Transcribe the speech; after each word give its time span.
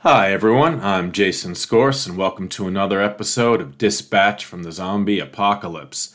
Hi, 0.00 0.32
everyone. 0.32 0.80
I'm 0.82 1.12
Jason 1.12 1.54
Scorse, 1.54 2.06
and 2.06 2.18
welcome 2.18 2.48
to 2.50 2.66
another 2.66 3.00
episode 3.00 3.62
of 3.62 3.78
Dispatch 3.78 4.44
from 4.44 4.64
the 4.64 4.72
Zombie 4.72 5.18
Apocalypse. 5.18 6.14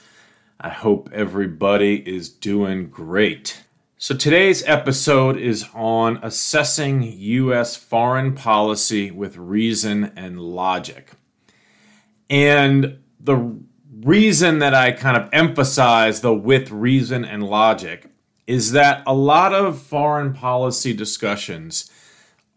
I 0.60 0.70
hope 0.70 1.10
everybody 1.12 2.08
is 2.08 2.30
doing 2.30 2.88
great. 2.90 3.63
So, 4.04 4.14
today's 4.14 4.64
episode 4.66 5.38
is 5.38 5.66
on 5.74 6.20
assessing 6.22 7.04
U.S. 7.04 7.78
foreign 7.78 8.36
policy 8.36 9.12
with 9.12 9.38
reason 9.38 10.12
and 10.18 10.42
logic. 10.42 11.12
And 12.30 13.00
the 13.18 13.62
reason 14.02 14.60
that 14.60 14.74
I 14.74 14.92
kind 14.92 15.16
of 15.16 15.30
emphasize 15.32 16.20
the 16.20 16.34
with 16.34 16.70
reason 16.70 17.24
and 17.24 17.48
logic 17.48 18.08
is 18.46 18.74
that 18.74 19.04
a 19.08 19.14
lot 19.14 19.54
of 19.54 19.82
foreign 19.82 20.34
policy 20.34 20.92
discussions 20.92 21.90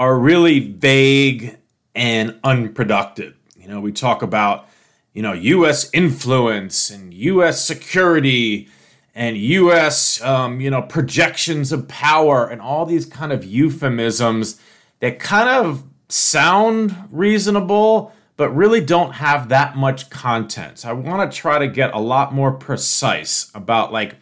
are 0.01 0.19
really 0.19 0.59
vague 0.59 1.59
and 1.95 2.41
unproductive. 2.43 3.37
You 3.57 3.69
know, 3.69 3.79
we 3.79 3.93
talk 3.93 4.21
about, 4.21 4.69
you 5.15 5.23
know, 5.23 5.33
U.S. 5.33 5.91
influence 5.95 6.91
and 6.91 7.15
U.S. 7.15 7.65
security 7.65 8.69
and 9.17 9.37
U.S. 9.37 10.23
Um, 10.23 10.61
you 10.61 10.71
know 10.71 10.83
projections 10.83 11.73
of 11.73 11.89
power 11.89 12.47
and 12.47 12.61
all 12.61 12.87
these 12.87 13.07
kind 13.07 13.33
of 13.33 13.45
euphemisms 13.45 14.61
that 15.01 15.19
kind 15.19 15.49
of 15.49 15.83
sound 16.09 16.95
reasonable 17.11 18.13
but 18.37 18.51
really 18.51 18.83
don't 18.83 19.13
have 19.13 19.49
that 19.49 19.77
much 19.77 20.11
content. 20.11 20.79
So 20.79 20.91
I 20.91 20.93
want 20.93 21.31
to 21.31 21.37
try 21.37 21.59
to 21.59 21.67
get 21.67 21.95
a 21.95 21.99
lot 21.99 22.35
more 22.35 22.53
precise 22.53 23.51
about 23.55 23.93
like 23.93 24.17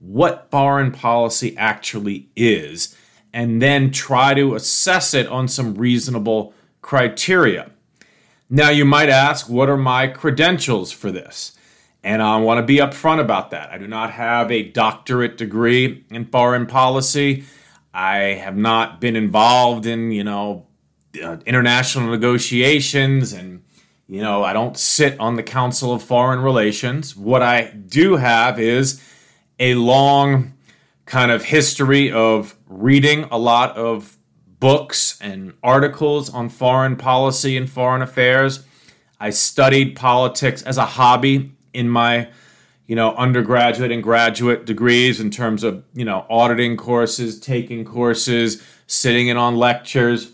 what 0.00 0.50
foreign 0.50 0.90
policy 0.90 1.54
actually 1.56 2.28
is 2.34 2.96
and 3.32 3.60
then 3.60 3.90
try 3.90 4.32
to 4.32 4.54
assess 4.54 5.12
it 5.12 5.26
on 5.26 5.48
some 5.48 5.74
reasonable 5.74 6.54
criteria. 6.80 7.70
Now, 8.48 8.70
you 8.70 8.86
might 8.86 9.10
ask, 9.10 9.50
what 9.50 9.68
are 9.68 9.76
my 9.76 10.06
credentials 10.06 10.90
for 10.90 11.12
this? 11.12 11.52
And 12.04 12.22
I 12.22 12.36
want 12.36 12.58
to 12.58 12.66
be 12.66 12.76
upfront 12.76 13.20
about 13.20 13.50
that. 13.50 13.70
I 13.70 13.78
do 13.78 13.88
not 13.88 14.12
have 14.12 14.50
a 14.50 14.62
doctorate 14.62 15.36
degree 15.36 16.04
in 16.10 16.26
foreign 16.26 16.66
policy. 16.66 17.44
I 17.92 18.16
have 18.16 18.56
not 18.56 19.00
been 19.00 19.16
involved 19.16 19.84
in, 19.84 20.12
you 20.12 20.24
know, 20.24 20.66
uh, 21.22 21.38
international 21.46 22.10
negotiations 22.10 23.32
and 23.32 23.62
you 24.10 24.22
know, 24.22 24.42
I 24.42 24.54
don't 24.54 24.76
sit 24.76 25.20
on 25.20 25.36
the 25.36 25.42
Council 25.42 25.92
of 25.92 26.02
Foreign 26.02 26.40
Relations. 26.40 27.14
What 27.14 27.42
I 27.42 27.72
do 27.72 28.16
have 28.16 28.58
is 28.58 29.02
a 29.58 29.74
long 29.74 30.54
kind 31.04 31.30
of 31.30 31.44
history 31.44 32.10
of 32.10 32.56
reading 32.66 33.24
a 33.24 33.38
lot 33.38 33.76
of 33.76 34.16
books 34.58 35.18
and 35.20 35.52
articles 35.62 36.30
on 36.30 36.48
foreign 36.48 36.96
policy 36.96 37.54
and 37.54 37.68
foreign 37.68 38.00
affairs. 38.00 38.64
I 39.20 39.28
studied 39.28 39.94
politics 39.94 40.62
as 40.62 40.78
a 40.78 40.86
hobby 40.86 41.52
in 41.78 41.88
my 41.88 42.28
you 42.86 42.96
know 42.96 43.14
undergraduate 43.14 43.92
and 43.92 44.02
graduate 44.02 44.64
degrees 44.64 45.20
in 45.20 45.30
terms 45.30 45.62
of 45.62 45.84
you 45.94 46.04
know 46.04 46.26
auditing 46.28 46.76
courses 46.76 47.38
taking 47.38 47.84
courses 47.84 48.62
sitting 48.86 49.28
in 49.28 49.36
on 49.36 49.56
lectures. 49.56 50.32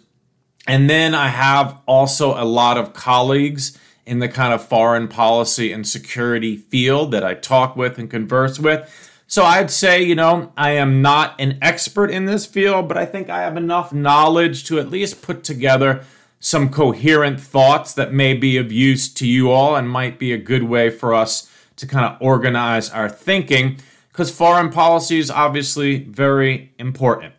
And 0.66 0.88
then 0.88 1.14
i 1.14 1.28
have 1.28 1.78
also 1.86 2.40
a 2.40 2.46
lot 2.46 2.78
of 2.78 2.94
colleagues 2.94 3.78
in 4.06 4.18
the 4.18 4.28
kind 4.28 4.54
of 4.54 4.66
foreign 4.66 5.08
policy 5.08 5.72
and 5.72 5.86
security 5.86 6.56
field 6.56 7.10
that 7.12 7.24
i 7.24 7.34
talk 7.34 7.76
with 7.76 7.98
and 7.98 8.10
converse 8.10 8.58
with. 8.58 8.80
So 9.26 9.42
I'd 9.42 9.70
say, 9.70 10.02
you 10.02 10.14
know, 10.14 10.52
I 10.56 10.72
am 10.72 11.02
not 11.02 11.40
an 11.40 11.58
expert 11.60 12.10
in 12.10 12.26
this 12.26 12.46
field, 12.46 12.88
but 12.88 12.98
I 12.98 13.06
think 13.06 13.30
I 13.30 13.40
have 13.40 13.56
enough 13.56 13.92
knowledge 13.92 14.64
to 14.66 14.78
at 14.78 14.90
least 14.90 15.22
put 15.22 15.42
together 15.42 16.04
some 16.44 16.68
coherent 16.68 17.40
thoughts 17.40 17.94
that 17.94 18.12
may 18.12 18.34
be 18.34 18.58
of 18.58 18.70
use 18.70 19.10
to 19.10 19.26
you 19.26 19.50
all 19.50 19.74
and 19.74 19.88
might 19.88 20.18
be 20.18 20.30
a 20.30 20.36
good 20.36 20.62
way 20.62 20.90
for 20.90 21.14
us 21.14 21.50
to 21.74 21.86
kind 21.86 22.04
of 22.04 22.20
organize 22.20 22.90
our 22.90 23.08
thinking 23.08 23.78
because 24.08 24.30
foreign 24.30 24.68
policy 24.68 25.18
is 25.18 25.30
obviously 25.30 26.04
very 26.04 26.74
important. 26.78 27.32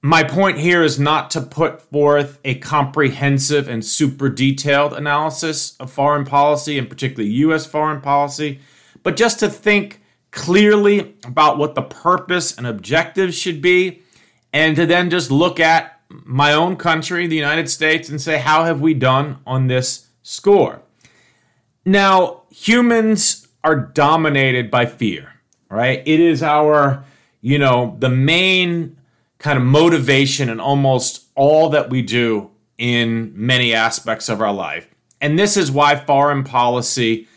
My 0.00 0.22
point 0.22 0.58
here 0.58 0.84
is 0.84 1.00
not 1.00 1.28
to 1.32 1.40
put 1.40 1.82
forth 1.82 2.38
a 2.44 2.54
comprehensive 2.54 3.68
and 3.68 3.84
super 3.84 4.28
detailed 4.28 4.92
analysis 4.92 5.74
of 5.80 5.90
foreign 5.90 6.24
policy, 6.24 6.78
and 6.78 6.88
particularly 6.88 7.32
US 7.34 7.66
foreign 7.66 8.00
policy, 8.00 8.60
but 9.02 9.16
just 9.16 9.40
to 9.40 9.48
think 9.48 10.00
clearly 10.30 11.16
about 11.24 11.58
what 11.58 11.74
the 11.74 11.82
purpose 11.82 12.56
and 12.56 12.64
objectives 12.64 13.36
should 13.36 13.60
be, 13.60 14.02
and 14.52 14.76
to 14.76 14.86
then 14.86 15.10
just 15.10 15.32
look 15.32 15.58
at 15.58 15.91
my 16.24 16.52
own 16.52 16.76
country, 16.76 17.26
the 17.26 17.36
United 17.36 17.68
States, 17.70 18.08
and 18.08 18.20
say, 18.20 18.38
how 18.38 18.64
have 18.64 18.80
we 18.80 18.94
done 18.94 19.38
on 19.46 19.66
this 19.66 20.08
score? 20.22 20.82
Now, 21.84 22.42
humans 22.50 23.48
are 23.64 23.76
dominated 23.76 24.70
by 24.70 24.86
fear, 24.86 25.34
right? 25.68 26.02
It 26.06 26.20
is 26.20 26.42
our, 26.42 27.04
you 27.40 27.58
know, 27.58 27.96
the 27.98 28.08
main 28.08 28.96
kind 29.38 29.58
of 29.58 29.64
motivation 29.64 30.48
in 30.48 30.60
almost 30.60 31.26
all 31.34 31.68
that 31.70 31.90
we 31.90 32.02
do 32.02 32.50
in 32.78 33.32
many 33.34 33.74
aspects 33.74 34.28
of 34.28 34.40
our 34.40 34.52
life. 34.52 34.88
And 35.20 35.38
this 35.38 35.56
is 35.56 35.70
why 35.70 35.96
foreign 35.96 36.44
policy 36.44 37.28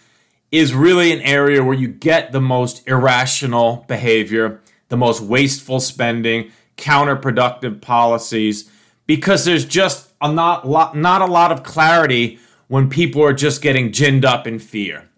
is 0.52 0.74
really 0.74 1.12
an 1.12 1.22
area 1.22 1.63
where 1.63 1.75
you 1.75 1.88
get 1.88 2.31
the 2.31 2.42
most 2.42 2.88
irrational 2.88 3.86
behavior, 3.88 4.62
the 4.90 4.97
most 4.97 5.22
wasteful 5.22 5.80
spending, 5.80 6.52
counterproductive 6.78 7.81
policies, 7.81 8.69
because 9.06 9.46
there's 9.46 9.66
just 9.66 10.12
a 10.22 10.31
not, 10.31 10.68
lot, 10.68 10.96
not 10.96 11.22
a 11.22 11.25
lot 11.25 11.52
of 11.52 11.63
clarity 11.63 12.40
when 12.68 12.90
people 12.90 13.24
are 13.24 13.34
just 13.34 13.62
getting 13.62 13.91
ginned 13.91 14.25
up 14.25 14.47
in 14.47 14.59
fear, 14.59 15.09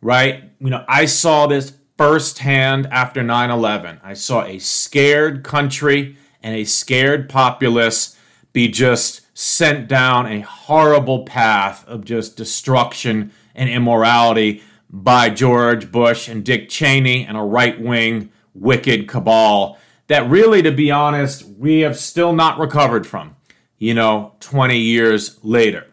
right? 0.00 0.50
You 0.60 0.70
know, 0.70 0.84
I 0.88 1.06
saw 1.06 1.46
this 1.46 1.72
firsthand 1.96 2.86
after 2.88 3.22
9 3.22 3.50
11. 3.50 4.00
I 4.02 4.14
saw 4.14 4.44
a 4.44 4.58
scared 4.58 5.44
country 5.44 6.16
and 6.42 6.54
a 6.54 6.64
scared 6.64 7.28
populace 7.28 8.16
be 8.52 8.68
just 8.68 9.22
sent 9.36 9.88
down 9.88 10.26
a 10.26 10.40
horrible 10.40 11.24
path 11.24 11.86
of 11.86 12.04
just 12.04 12.36
destruction 12.36 13.32
and 13.54 13.68
immorality 13.68 14.62
by 14.90 15.30
George 15.30 15.90
Bush 15.92 16.28
and 16.28 16.44
Dick 16.44 16.68
Cheney 16.68 17.24
and 17.24 17.36
a 17.36 17.42
right 17.42 17.80
wing 17.80 18.30
wicked 18.54 19.06
cabal 19.06 19.78
that 20.10 20.28
really, 20.28 20.60
to 20.60 20.72
be 20.72 20.90
honest, 20.90 21.44
we 21.56 21.80
have 21.82 21.96
still 21.96 22.32
not 22.32 22.58
recovered 22.58 23.06
from, 23.06 23.36
you 23.78 23.94
know, 23.94 24.32
20 24.40 24.76
years 24.76 25.38
later. 25.44 25.86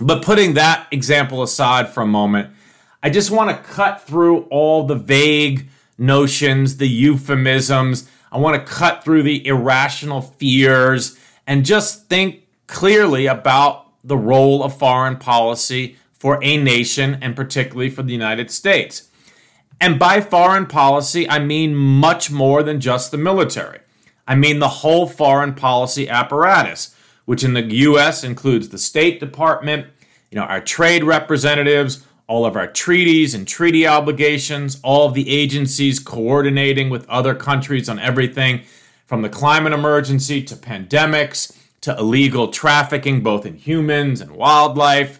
But 0.00 0.22
putting 0.22 0.54
that 0.54 0.88
example 0.90 1.42
aside 1.42 1.90
for 1.90 2.02
a 2.02 2.06
moment, 2.06 2.48
I 3.02 3.10
just 3.10 3.30
want 3.30 3.50
to 3.50 3.70
cut 3.70 4.00
through 4.00 4.44
all 4.44 4.86
the 4.86 4.94
vague 4.94 5.68
notions, 5.98 6.78
the 6.78 6.88
euphemisms. 6.88 8.08
I 8.32 8.38
want 8.38 8.56
to 8.56 8.72
cut 8.72 9.04
through 9.04 9.24
the 9.24 9.46
irrational 9.46 10.22
fears 10.22 11.18
and 11.46 11.62
just 11.62 12.08
think 12.08 12.46
clearly 12.68 13.26
about 13.26 13.86
the 14.02 14.16
role 14.16 14.64
of 14.64 14.78
foreign 14.78 15.18
policy 15.18 15.98
for 16.14 16.38
a 16.42 16.56
nation 16.56 17.18
and 17.20 17.36
particularly 17.36 17.90
for 17.90 18.02
the 18.02 18.14
United 18.14 18.50
States. 18.50 19.10
And 19.82 19.98
by 19.98 20.20
foreign 20.20 20.66
policy, 20.66 21.28
I 21.28 21.40
mean 21.40 21.74
much 21.74 22.30
more 22.30 22.62
than 22.62 22.78
just 22.78 23.10
the 23.10 23.18
military. 23.18 23.80
I 24.28 24.36
mean 24.36 24.60
the 24.60 24.68
whole 24.68 25.08
foreign 25.08 25.54
policy 25.54 26.08
apparatus, 26.08 26.94
which 27.24 27.42
in 27.42 27.54
the 27.54 27.64
US 27.64 28.22
includes 28.22 28.68
the 28.68 28.78
State 28.78 29.18
Department, 29.18 29.88
you 30.30 30.36
know, 30.36 30.44
our 30.44 30.60
trade 30.60 31.02
representatives, 31.02 32.06
all 32.28 32.46
of 32.46 32.54
our 32.54 32.68
treaties 32.68 33.34
and 33.34 33.48
treaty 33.48 33.84
obligations, 33.84 34.78
all 34.84 35.08
of 35.08 35.14
the 35.14 35.28
agencies 35.28 35.98
coordinating 35.98 36.88
with 36.88 37.04
other 37.08 37.34
countries 37.34 37.88
on 37.88 37.98
everything 37.98 38.60
from 39.06 39.22
the 39.22 39.28
climate 39.28 39.72
emergency 39.72 40.44
to 40.44 40.54
pandemics 40.54 41.56
to 41.80 41.98
illegal 41.98 42.52
trafficking 42.52 43.20
both 43.20 43.44
in 43.44 43.56
humans 43.56 44.20
and 44.20 44.30
wildlife 44.30 45.18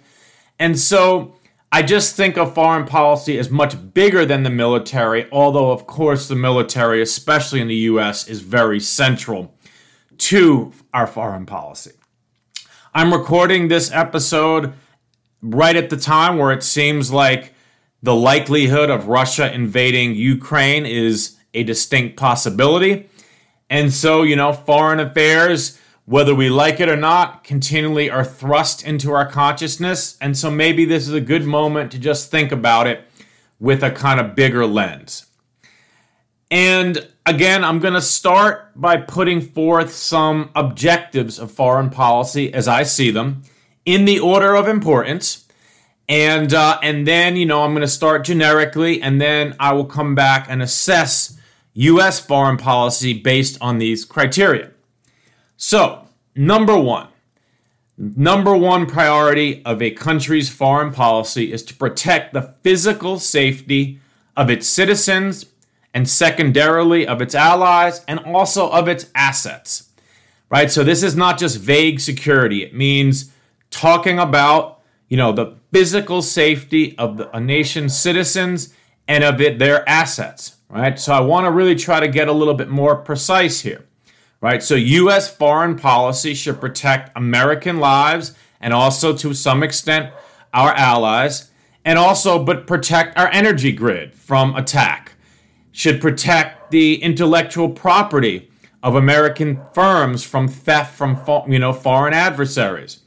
and 0.61 0.79
so 0.79 1.35
I 1.75 1.81
just 1.81 2.17
think 2.17 2.37
of 2.37 2.55
foreign 2.55 2.85
policy 2.85 3.39
as 3.39 3.49
much 3.49 3.95
bigger 3.95 4.27
than 4.27 4.43
the 4.43 4.51
military, 4.51 5.27
although, 5.33 5.71
of 5.71 5.87
course, 5.87 6.29
the 6.29 6.37
military, 6.37 7.01
especially 7.01 7.63
in 7.63 7.69
the 7.69 7.89
US, 7.89 8.29
is 8.29 8.43
very 8.43 8.79
central 8.79 9.55
to 10.19 10.73
our 10.93 11.07
foreign 11.07 11.47
policy. 11.47 11.93
I'm 12.95 13.11
recording 13.11 13.69
this 13.69 13.91
episode 13.91 14.75
right 15.41 15.75
at 15.75 15.89
the 15.89 15.97
time 15.97 16.37
where 16.37 16.53
it 16.53 16.63
seems 16.63 17.11
like 17.11 17.55
the 18.03 18.15
likelihood 18.15 18.91
of 18.91 19.09
Russia 19.09 19.51
invading 19.51 20.15
Ukraine 20.15 20.85
is 20.85 21.39
a 21.55 21.63
distinct 21.63 22.19
possibility. 22.19 23.09
And 23.71 23.95
so, 23.95 24.25
you 24.25 24.37
know, 24.37 24.53
foreign 24.53 25.01
affairs, 25.01 25.81
whether 26.13 26.35
we 26.35 26.51
like 26.51 26.79
it 26.79 26.91
or 26.91 26.97
not, 26.97 27.43
continually 27.43 28.11
are 28.11 28.23
thrust 28.23 28.85
into 28.85 29.13
our 29.13 29.25
consciousness. 29.25 30.19
And 30.21 30.37
so 30.37 30.51
maybe 30.51 30.85
this 30.85 31.09
is 31.09 31.15
a 31.15 31.23
good 31.23 31.43
moment 31.43 31.91
to 31.93 31.99
just 31.99 32.31
think 32.31 32.53
about 32.53 32.87
it 32.87 33.09
with 33.59 33.83
a 33.83 33.91
kind 33.91 34.21
of 34.21 34.35
bigger 34.35 34.67
lens. 34.67 35.25
And 36.51 37.09
again, 37.25 37.65
I'm 37.65 37.79
going 37.79 37.95
to 37.95 38.03
start 38.03 38.79
by 38.79 38.99
putting 38.99 39.41
forth 39.41 39.95
some 39.95 40.51
objectives 40.55 41.39
of 41.39 41.51
foreign 41.51 41.89
policy 41.89 42.53
as 42.53 42.69
I 42.69 42.83
see 42.83 43.11
them 43.11 43.45
in 43.87 44.05
the 44.05 44.21
order 44.21 44.55
of 44.55 44.69
importance. 44.69 45.49
And 46.11 46.53
uh, 46.53 46.79
and 46.83 47.09
then 47.09 47.37
you 47.37 47.47
know 47.47 47.63
I'm 47.63 47.71
going 47.71 47.81
to 47.81 47.89
start 47.89 48.25
generically, 48.25 49.01
and 49.01 49.19
then 49.19 49.57
I 49.59 49.73
will 49.73 49.87
come 49.87 50.15
back 50.15 50.47
and 50.51 50.61
assess 50.61 51.39
U.S. 51.73 52.21
foreign 52.21 52.59
policy 52.59 53.15
based 53.15 53.57
on 53.63 53.79
these 53.79 54.05
criteria. 54.05 54.73
So 55.57 56.02
number 56.35 56.79
one, 56.79 57.09
number 57.97 58.57
one 58.57 58.87
priority 58.87 59.63
of 59.65 59.83
a 59.83 59.91
country's 59.91 60.51
foreign 60.51 60.93
policy 60.93 61.53
is 61.53 61.63
to 61.65 61.75
protect 61.75 62.33
the 62.33 62.43
physical 62.43 63.19
safety 63.19 64.01
of 64.37 64.51
its 64.51 64.67
citizens 64.67 65.47
and 65.95 66.09
secondarily 66.09 67.07
of 67.07 67.21
its 67.21 67.35
allies 67.35 68.05
and 68.09 68.19
also 68.21 68.71
of 68.71 68.89
its 68.89 69.11
assets. 69.15 69.91
Right? 70.49 70.71
So 70.71 70.85
this 70.85 71.03
is 71.03 71.17
not 71.17 71.39
just 71.39 71.59
vague 71.59 72.01
security. 72.01 72.63
It 72.63 72.75
means 72.75 73.33
talking 73.71 74.19
about, 74.19 74.81
you 75.09 75.17
know, 75.17 75.33
the 75.33 75.55
physical 75.73 76.21
safety 76.23 76.97
of 76.99 77.17
the, 77.17 77.35
a 77.37 77.41
nation's 77.41 77.97
citizens 77.97 78.75
and 79.09 79.25
of 79.25 79.41
it 79.41 79.59
their 79.59 79.89
assets, 79.89 80.57
right? 80.69 80.99
So 80.99 81.13
I 81.13 81.21
want 81.21 81.47
to 81.47 81.51
really 81.51 81.75
try 81.75 82.01
to 82.01 82.09
get 82.09 82.29
a 82.29 82.33
little 82.33 82.55
bit 82.55 82.69
more 82.69 82.97
precise 82.97 83.61
here. 83.61 83.85
Right? 84.43 84.63
So 84.63 84.75
US 84.75 85.35
foreign 85.35 85.77
policy 85.77 86.35
should 86.35 86.61
protect 86.61 87.17
American 87.17 87.79
lives 87.79 88.35
and 88.61 88.75
also 88.75 89.17
to 89.17 89.33
some 89.33 89.63
extent 89.63 90.13
our 90.53 90.75
allies 90.75 91.51
and 91.85 91.99
also 91.99 92.45
but 92.45 92.67
protect 92.67 93.17
our 93.17 93.29
energy 93.29 93.73
grid 93.73 94.15
from 94.15 94.55
attack 94.55 95.13
should 95.73 96.01
protect 96.01 96.71
the 96.71 97.03
intellectual 97.03 97.71
property 97.71 98.51
of 98.83 98.95
American 98.95 99.61
firms 99.73 100.25
from 100.25 100.49
theft 100.49 100.95
from 100.95 101.21
you 101.51 101.59
know 101.59 101.73
foreign 101.73 102.13
adversaries, 102.15 103.01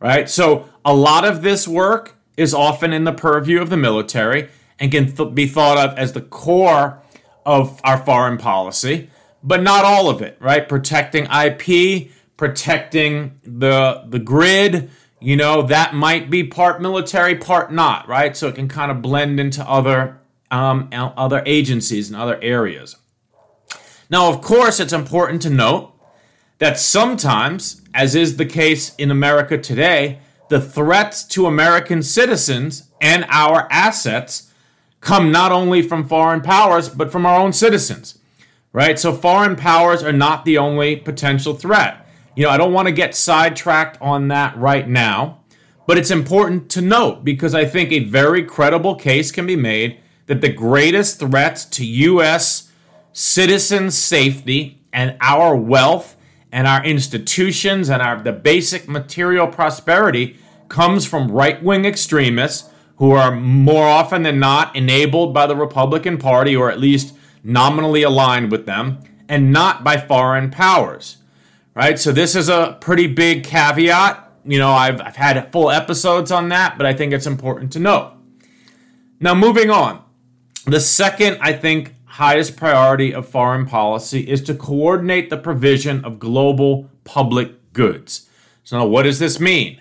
right? 0.00 0.28
So 0.28 0.68
a 0.84 0.94
lot 0.94 1.24
of 1.24 1.42
this 1.42 1.66
work 1.66 2.16
is 2.36 2.52
often 2.52 2.92
in 2.92 3.04
the 3.04 3.12
purview 3.12 3.60
of 3.60 3.70
the 3.70 3.76
military 3.76 4.48
and 4.78 4.90
can 4.90 5.12
th- 5.14 5.34
be 5.34 5.46
thought 5.46 5.78
of 5.78 5.96
as 5.98 6.12
the 6.12 6.20
core 6.20 7.00
of 7.46 7.80
our 7.84 7.98
foreign 7.98 8.38
policy, 8.38 9.09
but 9.42 9.62
not 9.62 9.84
all 9.84 10.08
of 10.08 10.22
it, 10.22 10.36
right? 10.40 10.68
Protecting 10.68 11.26
IP, 11.26 12.10
protecting 12.36 13.40
the 13.44 14.04
the 14.06 14.18
grid, 14.18 14.90
you 15.20 15.36
know, 15.36 15.62
that 15.62 15.94
might 15.94 16.30
be 16.30 16.44
part 16.44 16.80
military, 16.80 17.34
part 17.36 17.72
not, 17.72 18.08
right? 18.08 18.36
So 18.36 18.48
it 18.48 18.54
can 18.54 18.68
kind 18.68 18.90
of 18.90 19.02
blend 19.02 19.38
into 19.38 19.66
other 19.68 20.20
um, 20.50 20.88
other 20.92 21.42
agencies 21.46 22.08
and 22.08 22.20
other 22.20 22.38
areas. 22.42 22.96
Now, 24.08 24.28
of 24.28 24.40
course, 24.40 24.80
it's 24.80 24.92
important 24.92 25.40
to 25.42 25.50
note 25.50 25.92
that 26.58 26.78
sometimes, 26.78 27.82
as 27.94 28.14
is 28.14 28.36
the 28.36 28.46
case 28.46 28.94
in 28.96 29.10
America 29.10 29.56
today, 29.56 30.18
the 30.48 30.60
threats 30.60 31.24
to 31.24 31.46
American 31.46 32.02
citizens 32.02 32.90
and 33.00 33.24
our 33.28 33.68
assets 33.70 34.52
come 35.00 35.30
not 35.30 35.52
only 35.52 35.80
from 35.80 36.06
foreign 36.06 36.42
powers, 36.42 36.88
but 36.88 37.10
from 37.10 37.24
our 37.24 37.40
own 37.40 37.52
citizens, 37.52 38.18
right? 38.72 38.98
So, 38.98 39.12
foreign 39.12 39.56
powers 39.56 40.02
are 40.02 40.12
not 40.12 40.44
the 40.44 40.58
only 40.58 40.96
potential 40.96 41.54
threat. 41.54 42.06
You 42.36 42.44
know, 42.44 42.50
I 42.50 42.56
don't 42.56 42.72
want 42.72 42.86
to 42.88 42.92
get 42.92 43.14
sidetracked 43.14 44.00
on 44.00 44.28
that 44.28 44.56
right 44.56 44.88
now, 44.88 45.40
but 45.86 45.98
it's 45.98 46.10
important 46.10 46.70
to 46.70 46.80
note 46.80 47.24
because 47.24 47.54
I 47.54 47.64
think 47.64 47.92
a 47.92 48.04
very 48.04 48.42
credible 48.44 48.94
case 48.94 49.32
can 49.32 49.46
be 49.46 49.56
made 49.56 49.98
that 50.26 50.40
the 50.40 50.52
greatest 50.52 51.18
threats 51.18 51.64
to 51.64 51.84
U.S. 51.84 52.70
citizen 53.12 53.90
safety 53.90 54.80
and 54.92 55.16
our 55.20 55.56
wealth 55.56 56.16
and 56.52 56.66
our 56.66 56.84
institutions 56.84 57.88
and 57.88 58.00
our 58.02 58.20
the 58.22 58.32
basic 58.32 58.88
material 58.88 59.46
prosperity 59.46 60.36
comes 60.68 61.04
from 61.04 61.30
right-wing 61.30 61.84
extremists 61.84 62.70
who 62.96 63.12
are 63.12 63.32
more 63.32 63.86
often 63.86 64.22
than 64.22 64.38
not 64.38 64.74
enabled 64.76 65.32
by 65.34 65.46
the 65.46 65.56
Republican 65.56 66.18
Party 66.18 66.54
or 66.54 66.70
at 66.70 66.78
least 66.78 67.14
nominally 67.42 68.02
aligned 68.02 68.50
with 68.50 68.66
them 68.66 69.00
and 69.28 69.52
not 69.52 69.84
by 69.84 69.96
foreign 69.96 70.50
powers. 70.50 71.18
Right? 71.74 71.98
So 71.98 72.12
this 72.12 72.34
is 72.34 72.48
a 72.48 72.76
pretty 72.80 73.06
big 73.06 73.44
caveat. 73.44 74.32
You 74.44 74.58
know, 74.58 74.72
I've, 74.72 75.00
I've 75.00 75.16
had 75.16 75.52
full 75.52 75.70
episodes 75.70 76.32
on 76.32 76.48
that, 76.48 76.76
but 76.76 76.86
I 76.86 76.92
think 76.92 77.12
it's 77.12 77.26
important 77.26 77.72
to 77.72 77.78
note. 77.78 78.14
Now, 79.20 79.34
moving 79.34 79.70
on. 79.70 80.02
The 80.66 80.80
second, 80.80 81.38
I 81.40 81.52
think, 81.52 81.94
highest 82.04 82.56
priority 82.56 83.14
of 83.14 83.28
foreign 83.28 83.66
policy 83.66 84.20
is 84.20 84.42
to 84.44 84.54
coordinate 84.54 85.30
the 85.30 85.36
provision 85.36 86.04
of 86.04 86.18
global 86.18 86.90
public 87.04 87.72
goods. 87.72 88.28
So, 88.64 88.78
now 88.78 88.86
what 88.86 89.02
does 89.02 89.18
this 89.18 89.38
mean? 89.38 89.80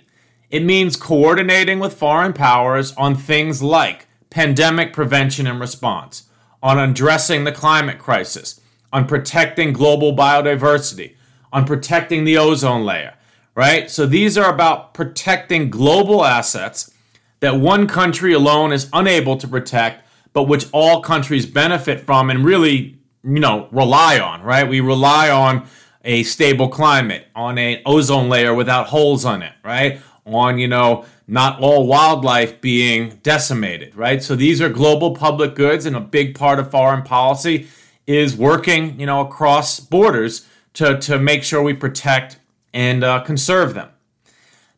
It 0.50 0.63
means 0.63 0.95
coordinating 0.95 1.79
with 1.79 1.94
foreign 1.94 2.33
powers 2.33 2.94
on 2.95 3.15
things 3.15 3.61
like 3.61 4.07
pandemic 4.29 4.94
prevention 4.94 5.47
and 5.47 5.59
response, 5.59 6.29
on 6.61 6.79
addressing 6.79 7.44
the 7.44 7.51
climate 7.51 8.00
crisis, 8.00 8.59
on 8.91 9.07
protecting 9.07 9.73
global 9.73 10.15
biodiversity, 10.15 11.15
on 11.51 11.65
protecting 11.65 12.23
the 12.23 12.38
ozone 12.38 12.85
layer, 12.85 13.13
right? 13.56 13.89
So, 13.89 14.06
these 14.06 14.38
are 14.38 14.53
about 14.53 14.94
protecting 14.94 15.69
global 15.69 16.25
assets 16.25 16.91
that 17.39 17.56
one 17.56 17.88
country 17.88 18.33
alone 18.33 18.73
is 18.73 18.89
unable 18.94 19.38
to 19.38 19.47
protect 19.47 20.03
but 20.33 20.44
which 20.44 20.67
all 20.71 21.01
countries 21.01 21.45
benefit 21.45 22.01
from 22.01 22.29
and 22.29 22.45
really, 22.45 22.97
you 23.23 23.39
know, 23.39 23.67
rely 23.71 24.19
on, 24.19 24.41
right? 24.41 24.67
We 24.67 24.79
rely 24.79 25.29
on 25.29 25.67
a 26.03 26.23
stable 26.23 26.69
climate, 26.69 27.27
on 27.35 27.57
an 27.57 27.81
ozone 27.85 28.29
layer 28.29 28.53
without 28.53 28.88
holes 28.88 29.25
on 29.25 29.41
it, 29.41 29.53
right? 29.63 30.00
On, 30.25 30.57
you 30.59 30.67
know, 30.67 31.06
not 31.30 31.60
all 31.60 31.88
wildlife 31.88 32.60
being 32.62 33.19
decimated, 33.24 33.95
right? 33.95 34.21
So 34.21 34.36
these 34.36 34.62
are 34.62 34.69
global 34.69 35.16
public 35.16 35.56
goods, 35.56 35.86
and 35.86 35.95
a 35.95 36.02
big 36.02 36.36
part 36.36 36.59
of 36.59 36.71
foreign 36.71 37.04
policy 37.04 37.68
is 38.07 38.36
working, 38.36 39.00
you 39.00 39.06
know, 39.06 39.21
across 39.21 39.80
borders 39.80 40.48
to, 40.74 40.98
to 41.00 41.19
make 41.19 41.44
sure 41.44 41.62
we 41.62 41.74
protect 41.74 42.40
and 42.74 43.04
uh, 43.04 43.21
conserve 43.21 43.74
them. 43.74 43.90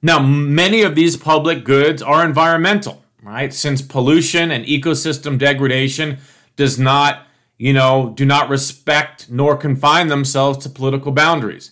Now, 0.01 0.19
many 0.19 0.81
of 0.81 0.95
these 0.95 1.15
public 1.15 1.63
goods 1.63 2.01
are 2.01 2.25
environmental 2.25 3.01
right? 3.21 3.53
Since 3.53 3.81
pollution 3.81 4.51
and 4.51 4.65
ecosystem 4.65 5.37
degradation 5.37 6.17
does 6.55 6.79
not, 6.79 7.27
you 7.57 7.73
know, 7.73 8.13
do 8.15 8.25
not 8.25 8.49
respect 8.49 9.29
nor 9.29 9.55
confine 9.55 10.07
themselves 10.07 10.59
to 10.59 10.69
political 10.69 11.11
boundaries. 11.11 11.71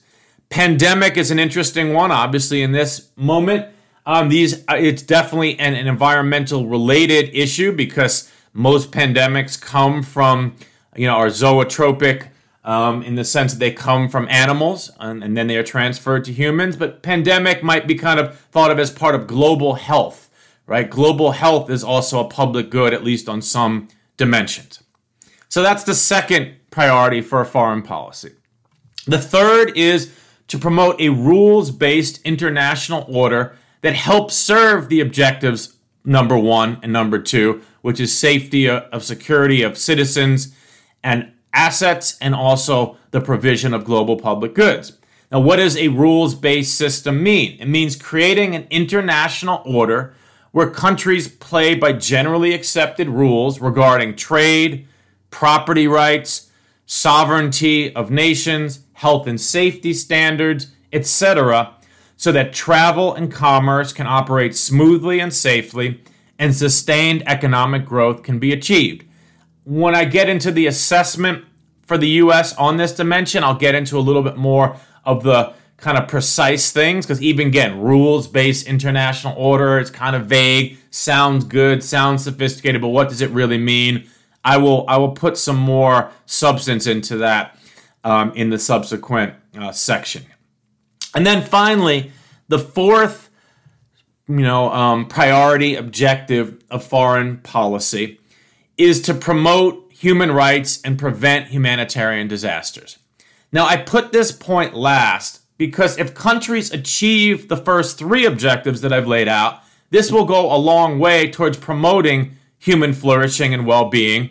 Pandemic 0.49 1.17
is 1.17 1.31
an 1.31 1.39
interesting 1.39 1.93
one, 1.93 2.11
obviously, 2.11 2.61
in 2.61 2.71
this 2.71 3.09
moment. 3.15 3.67
Um, 4.09 4.29
these 4.29 4.63
uh, 4.67 4.75
it's 4.77 5.03
definitely 5.03 5.59
an, 5.59 5.75
an 5.75 5.87
environmental 5.87 6.67
related 6.67 7.29
issue 7.33 7.71
because 7.71 8.31
most 8.53 8.91
pandemics 8.91 9.59
come 9.59 10.01
from, 10.01 10.55
you 10.95 11.05
know, 11.05 11.15
are 11.15 11.27
zootropic 11.27 12.29
um, 12.63 13.03
in 13.03 13.15
the 13.15 13.23
sense 13.23 13.53
that 13.53 13.59
they 13.59 13.71
come 13.71 14.09
from 14.09 14.27
animals 14.29 14.91
and, 14.99 15.23
and 15.23 15.37
then 15.37 15.47
they 15.47 15.57
are 15.57 15.63
transferred 15.63 16.23
to 16.25 16.33
humans. 16.33 16.75
But 16.75 17.03
pandemic 17.03 17.61
might 17.61 17.87
be 17.87 17.95
kind 17.95 18.19
of 18.19 18.37
thought 18.37 18.71
of 18.71 18.79
as 18.79 18.89
part 18.89 19.13
of 19.13 19.27
global 19.27 19.75
health 19.75 20.29
right? 20.69 20.87
Global 20.87 21.31
health 21.31 21.69
is 21.71 21.83
also 21.83 22.19
a 22.23 22.29
public 22.29 22.69
good, 22.69 22.93
at 22.93 23.03
least 23.03 23.27
on 23.27 23.41
some 23.41 23.89
dimensions. 24.17 24.83
So 25.49 25.63
that's 25.63 25.83
the 25.83 25.95
second 25.95 26.57
priority 26.69 27.21
for 27.21 27.43
foreign 27.43 27.81
policy. 27.81 28.33
The 29.07 29.17
third 29.17 29.75
is 29.75 30.13
to 30.47 30.59
promote 30.59 31.01
a 31.01 31.09
rules 31.09 31.71
based 31.71 32.21
international 32.21 33.03
order 33.09 33.57
that 33.81 33.95
help 33.95 34.31
serve 34.31 34.89
the 34.89 34.99
objectives 34.99 35.77
number 36.03 36.37
one 36.37 36.79
and 36.81 36.91
number 36.91 37.19
two, 37.19 37.61
which 37.81 37.99
is 37.99 38.17
safety 38.17 38.69
uh, 38.69 38.81
of 38.91 39.03
security 39.03 39.61
of 39.61 39.77
citizens 39.77 40.55
and 41.03 41.31
assets, 41.53 42.17
and 42.19 42.35
also 42.35 42.97
the 43.11 43.21
provision 43.21 43.73
of 43.73 43.85
global 43.85 44.17
public 44.17 44.53
goods. 44.53 44.97
Now, 45.31 45.39
what 45.39 45.57
does 45.57 45.77
a 45.77 45.87
rules 45.89 46.35
based 46.35 46.75
system 46.75 47.23
mean? 47.23 47.57
It 47.59 47.67
means 47.67 47.95
creating 47.95 48.55
an 48.55 48.67
international 48.69 49.61
order 49.65 50.13
where 50.51 50.69
countries 50.69 51.27
play 51.27 51.75
by 51.75 51.93
generally 51.93 52.53
accepted 52.53 53.07
rules 53.07 53.61
regarding 53.61 54.15
trade, 54.15 54.87
property 55.29 55.87
rights, 55.87 56.49
sovereignty 56.85 57.95
of 57.95 58.09
nations, 58.09 58.79
health 58.93 59.27
and 59.27 59.39
safety 59.39 59.93
standards, 59.93 60.67
etc., 60.91 61.75
so 62.19 62.31
that 62.31 62.53
travel 62.53 63.15
and 63.15 63.31
commerce 63.31 63.91
can 63.91 64.05
operate 64.05 64.55
smoothly 64.55 65.19
and 65.19 65.33
safely 65.33 66.03
and 66.37 66.55
sustained 66.55 67.23
economic 67.25 67.83
growth 67.83 68.21
can 68.21 68.37
be 68.37 68.53
achieved. 68.53 69.05
When 69.63 69.95
I 69.95 70.05
get 70.05 70.29
into 70.29 70.51
the 70.51 70.67
assessment 70.67 71.45
for 71.89 71.97
the 71.97 72.07
US 72.23 72.55
on 72.55 72.77
this 72.77 72.93
dimension. 72.93 73.43
I'll 73.43 73.55
get 73.55 73.73
into 73.73 73.97
a 73.97 73.99
little 73.99 74.21
bit 74.21 74.37
more 74.37 74.77
of 75.03 75.23
the 75.23 75.53
kind 75.77 75.97
of 75.97 76.07
precise 76.07 76.71
things 76.71 77.03
because 77.03 77.19
even 77.19 77.47
again 77.47 77.81
rules 77.81 78.27
based 78.27 78.67
international 78.67 79.33
order 79.37 79.79
it's 79.79 79.89
kind 79.89 80.13
of 80.13 80.25
vague 80.25 80.77
sounds 80.91 81.45
good 81.45 81.81
sounds 81.81 82.21
sophisticated 82.25 82.81
but 82.81 82.89
what 82.89 83.07
does 83.07 83.21
it 83.21 83.29
really 83.29 83.57
mean 83.57 84.05
i 84.43 84.57
will 84.57 84.83
i 84.89 84.97
will 84.97 85.13
put 85.13 85.37
some 85.37 85.55
more 85.55 86.11
substance 86.25 86.85
into 86.85 87.15
that 87.15 87.57
um, 88.03 88.33
in 88.33 88.49
the 88.49 88.59
subsequent 88.59 89.33
uh, 89.57 89.71
section 89.71 90.25
and 91.15 91.25
then 91.25 91.43
finally 91.43 92.11
the 92.47 92.59
fourth 92.59 93.29
you 94.27 94.35
know 94.35 94.71
um, 94.71 95.07
priority 95.07 95.75
objective 95.75 96.61
of 96.69 96.83
foreign 96.83 97.37
policy 97.37 98.19
is 98.77 99.01
to 99.01 99.13
promote 99.13 99.91
human 99.91 100.31
rights 100.31 100.81
and 100.83 100.97
prevent 100.97 101.47
humanitarian 101.47 102.27
disasters 102.27 102.99
now 103.51 103.65
i 103.65 103.75
put 103.75 104.11
this 104.11 104.31
point 104.31 104.73
last 104.73 105.39
because 105.59 105.97
if 105.99 106.15
countries 106.15 106.71
achieve 106.71 107.49
the 107.49 107.57
first 107.57 107.99
three 107.99 108.25
objectives 108.25 108.81
that 108.81 108.93
I've 108.93 109.07
laid 109.07 109.27
out, 109.27 109.61
this 109.91 110.09
will 110.09 110.25
go 110.25 110.51
a 110.51 110.57
long 110.57 110.97
way 110.99 111.29
towards 111.29 111.57
promoting 111.57 112.37
human 112.57 112.93
flourishing 112.93 113.53
and 113.53 113.67
well-being. 113.67 114.29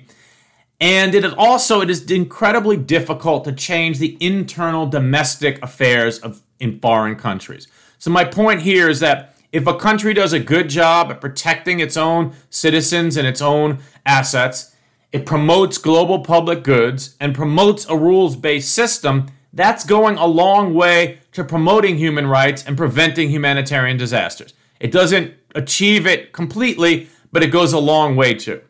And 0.80 1.14
it 1.14 1.24
is 1.24 1.34
also 1.36 1.80
it 1.82 1.90
is 1.90 2.10
incredibly 2.10 2.76
difficult 2.76 3.44
to 3.44 3.52
change 3.52 3.98
the 3.98 4.16
internal 4.20 4.86
domestic 4.86 5.62
affairs 5.62 6.18
of 6.18 6.42
in 6.60 6.80
foreign 6.80 7.16
countries. 7.16 7.68
So 7.98 8.10
my 8.10 8.24
point 8.24 8.62
here 8.62 8.88
is 8.88 9.00
that 9.00 9.34
if 9.52 9.66
a 9.66 9.78
country 9.78 10.14
does 10.14 10.32
a 10.32 10.40
good 10.40 10.68
job 10.68 11.10
at 11.10 11.20
protecting 11.20 11.80
its 11.80 11.96
own 11.96 12.34
citizens 12.50 13.16
and 13.16 13.26
its 13.26 13.40
own 13.40 13.78
assets, 14.04 14.74
it 15.10 15.24
promotes 15.24 15.78
global 15.78 16.20
public 16.20 16.62
goods 16.62 17.16
and 17.18 17.34
promotes 17.34 17.86
a 17.88 17.96
rules-based 17.96 18.72
system 18.72 19.26
that's 19.52 19.84
going 19.84 20.16
a 20.18 20.26
long 20.26 20.74
way 20.74 21.18
to 21.32 21.42
promoting 21.42 21.96
human 21.96 22.26
rights 22.26 22.64
and 22.64 22.76
preventing 22.76 23.30
humanitarian 23.30 23.96
disasters. 23.96 24.52
It 24.78 24.92
doesn't 24.92 25.34
achieve 25.54 26.06
it 26.06 26.32
completely, 26.32 27.08
but 27.32 27.42
it 27.42 27.48
goes 27.48 27.72
a 27.72 27.78
long 27.78 28.14
way 28.14 28.34
to. 28.34 28.60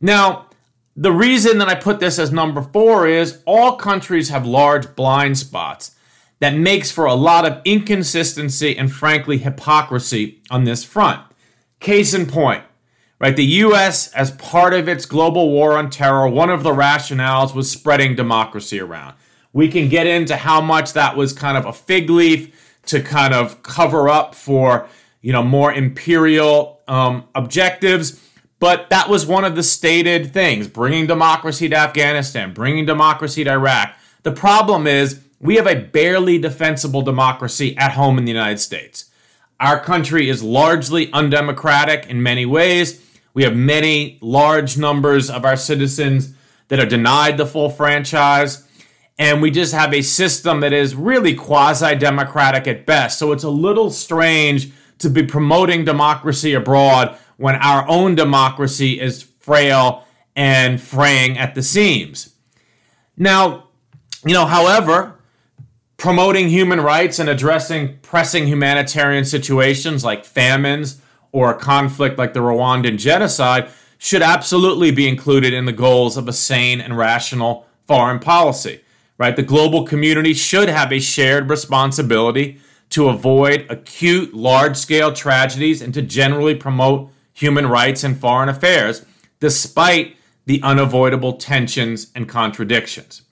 Now, 0.00 0.46
the 0.96 1.12
reason 1.12 1.58
that 1.58 1.68
I 1.68 1.74
put 1.74 1.98
this 1.98 2.18
as 2.18 2.30
number 2.30 2.62
four 2.62 3.06
is 3.08 3.42
all 3.44 3.76
countries 3.76 4.28
have 4.28 4.46
large 4.46 4.94
blind 4.94 5.36
spots 5.36 5.96
that 6.40 6.54
makes 6.54 6.90
for 6.90 7.04
a 7.04 7.14
lot 7.14 7.44
of 7.44 7.60
inconsistency 7.64 8.76
and 8.76 8.92
frankly 8.92 9.38
hypocrisy 9.38 10.42
on 10.50 10.64
this 10.64 10.84
front. 10.84 11.22
Case 11.80 12.14
in 12.14 12.26
point, 12.26 12.64
right? 13.18 13.36
The 13.36 13.44
US 13.44 14.12
as 14.12 14.30
part 14.32 14.74
of 14.74 14.88
its 14.88 15.06
global 15.06 15.50
war 15.50 15.76
on 15.76 15.90
terror, 15.90 16.28
one 16.28 16.50
of 16.50 16.62
the 16.62 16.72
rationales 16.72 17.54
was 17.54 17.70
spreading 17.70 18.14
democracy 18.14 18.80
around. 18.80 19.14
We 19.52 19.68
can 19.68 19.88
get 19.88 20.06
into 20.06 20.36
how 20.36 20.60
much 20.60 20.92
that 20.94 21.16
was 21.16 21.32
kind 21.32 21.56
of 21.56 21.64
a 21.64 21.72
fig 21.72 22.10
leaf 22.10 22.80
to 22.86 23.00
kind 23.00 23.32
of 23.32 23.62
cover 23.62 24.08
up 24.08 24.34
for, 24.34 24.88
you 25.22 25.32
know, 25.32 25.42
more 25.42 25.72
imperial 25.72 26.80
um, 26.88 27.24
objectives. 27.34 28.20
But 28.58 28.88
that 28.90 29.08
was 29.08 29.26
one 29.26 29.44
of 29.44 29.56
the 29.56 29.62
stated 29.62 30.32
things 30.32 30.68
bringing 30.68 31.06
democracy 31.06 31.68
to 31.68 31.76
Afghanistan, 31.76 32.52
bringing 32.52 32.86
democracy 32.86 33.44
to 33.44 33.50
Iraq. 33.50 33.96
The 34.24 34.32
problem 34.32 34.86
is 34.86 35.22
we 35.38 35.56
have 35.56 35.66
a 35.66 35.80
barely 35.80 36.38
defensible 36.38 37.02
democracy 37.02 37.76
at 37.76 37.92
home 37.92 38.18
in 38.18 38.24
the 38.24 38.32
United 38.32 38.58
States. 38.58 39.10
Our 39.60 39.78
country 39.78 40.28
is 40.28 40.42
largely 40.42 41.12
undemocratic 41.12 42.06
in 42.06 42.22
many 42.22 42.44
ways. 42.44 43.00
We 43.34 43.44
have 43.44 43.54
many 43.54 44.18
large 44.20 44.76
numbers 44.76 45.30
of 45.30 45.44
our 45.44 45.56
citizens 45.56 46.34
that 46.68 46.80
are 46.80 46.86
denied 46.86 47.36
the 47.36 47.46
full 47.46 47.70
franchise 47.70 48.66
and 49.18 49.40
we 49.40 49.50
just 49.50 49.72
have 49.74 49.94
a 49.94 50.02
system 50.02 50.60
that 50.60 50.72
is 50.72 50.94
really 50.94 51.34
quasi 51.34 51.94
democratic 51.94 52.66
at 52.66 52.84
best. 52.84 53.18
So 53.18 53.32
it's 53.32 53.44
a 53.44 53.50
little 53.50 53.90
strange 53.90 54.72
to 54.98 55.08
be 55.08 55.24
promoting 55.24 55.84
democracy 55.84 56.54
abroad 56.54 57.16
when 57.36 57.54
our 57.56 57.88
own 57.88 58.14
democracy 58.14 59.00
is 59.00 59.22
frail 59.22 60.04
and 60.34 60.80
fraying 60.80 61.38
at 61.38 61.54
the 61.54 61.62
seams. 61.62 62.34
Now, 63.16 63.68
you 64.24 64.34
know, 64.34 64.46
however, 64.46 65.14
promoting 65.96 66.48
human 66.48 66.80
rights 66.80 67.18
and 67.18 67.28
addressing 67.28 67.98
pressing 67.98 68.46
humanitarian 68.46 69.24
situations 69.24 70.04
like 70.04 70.24
famines 70.24 71.00
or 71.32 71.50
a 71.50 71.58
conflict 71.58 72.18
like 72.18 72.32
the 72.32 72.40
Rwandan 72.40 72.98
genocide 72.98 73.68
should 73.98 74.22
absolutely 74.22 74.90
be 74.90 75.08
included 75.08 75.52
in 75.52 75.64
the 75.64 75.72
goals 75.72 76.16
of 76.16 76.28
a 76.28 76.32
sane 76.32 76.80
and 76.80 76.96
rational 76.96 77.66
foreign 77.86 78.18
policy 78.18 78.80
right? 79.18 79.36
The 79.36 79.42
global 79.42 79.84
community 79.84 80.34
should 80.34 80.68
have 80.68 80.92
a 80.92 81.00
shared 81.00 81.48
responsibility 81.48 82.58
to 82.90 83.08
avoid 83.08 83.66
acute, 83.70 84.34
large 84.34 84.76
scale 84.76 85.12
tragedies 85.12 85.82
and 85.82 85.94
to 85.94 86.02
generally 86.02 86.54
promote 86.54 87.10
human 87.32 87.66
rights 87.66 88.04
in 88.04 88.14
foreign 88.14 88.48
affairs, 88.48 89.04
despite 89.40 90.16
the 90.46 90.62
unavoidable 90.62 91.34
tensions 91.34 92.10
and 92.14 92.28
contradictions. 92.28 93.22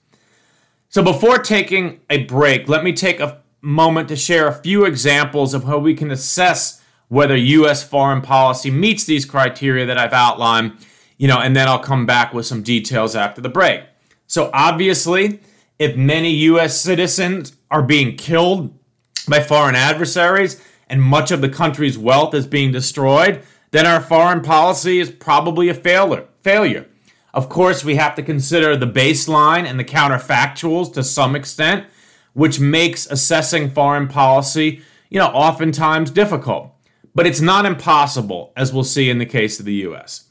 So, 0.93 1.01
before 1.01 1.39
taking 1.39 2.01
a 2.07 2.23
break, 2.25 2.69
let 2.69 2.83
me 2.83 2.93
take 2.93 3.19
a 3.19 3.41
moment 3.61 4.09
to 4.09 4.15
share 4.15 4.47
a 4.47 4.53
few 4.53 4.85
examples 4.85 5.55
of 5.55 5.63
how 5.63 5.79
we 5.79 5.95
can 5.95 6.11
assess 6.11 6.83
whether 7.07 7.35
U.S. 7.35 7.81
foreign 7.81 8.21
policy 8.21 8.69
meets 8.69 9.03
these 9.03 9.25
criteria 9.25 9.87
that 9.87 9.97
I've 9.97 10.13
outlined, 10.13 10.73
you 11.17 11.27
know, 11.27 11.39
and 11.39 11.55
then 11.55 11.67
I'll 11.67 11.79
come 11.79 12.05
back 12.05 12.31
with 12.31 12.45
some 12.45 12.61
details 12.61 13.15
after 13.15 13.41
the 13.41 13.49
break. 13.49 13.81
So, 14.27 14.51
obviously, 14.53 15.39
if 15.79 15.95
many 15.95 16.29
U.S. 16.51 16.79
citizens 16.79 17.53
are 17.71 17.81
being 17.81 18.15
killed 18.15 18.71
by 19.27 19.39
foreign 19.39 19.75
adversaries 19.75 20.61
and 20.85 21.01
much 21.01 21.31
of 21.31 21.41
the 21.41 21.49
country's 21.49 21.97
wealth 21.97 22.35
is 22.35 22.45
being 22.45 22.71
destroyed, 22.71 23.41
then 23.71 23.87
our 23.87 23.99
foreign 23.99 24.43
policy 24.43 24.99
is 24.99 25.09
probably 25.09 25.69
a 25.69 25.73
failure. 25.73 26.27
failure. 26.43 26.85
Of 27.33 27.49
course, 27.49 27.83
we 27.83 27.95
have 27.95 28.15
to 28.15 28.23
consider 28.23 28.77
the 28.77 28.87
baseline 28.87 29.65
and 29.65 29.79
the 29.79 29.83
counterfactuals 29.83 30.93
to 30.93 31.03
some 31.03 31.35
extent, 31.35 31.87
which 32.33 32.59
makes 32.59 33.07
assessing 33.07 33.71
foreign 33.71 34.07
policy, 34.07 34.81
you 35.09 35.19
know, 35.19 35.27
oftentimes 35.27 36.11
difficult. 36.11 36.71
But 37.15 37.25
it's 37.25 37.41
not 37.41 37.65
impossible, 37.65 38.53
as 38.55 38.71
we'll 38.71 38.83
see 38.83 39.09
in 39.09 39.17
the 39.17 39.25
case 39.25 39.59
of 39.59 39.65
the 39.65 39.85
US. 39.87 40.25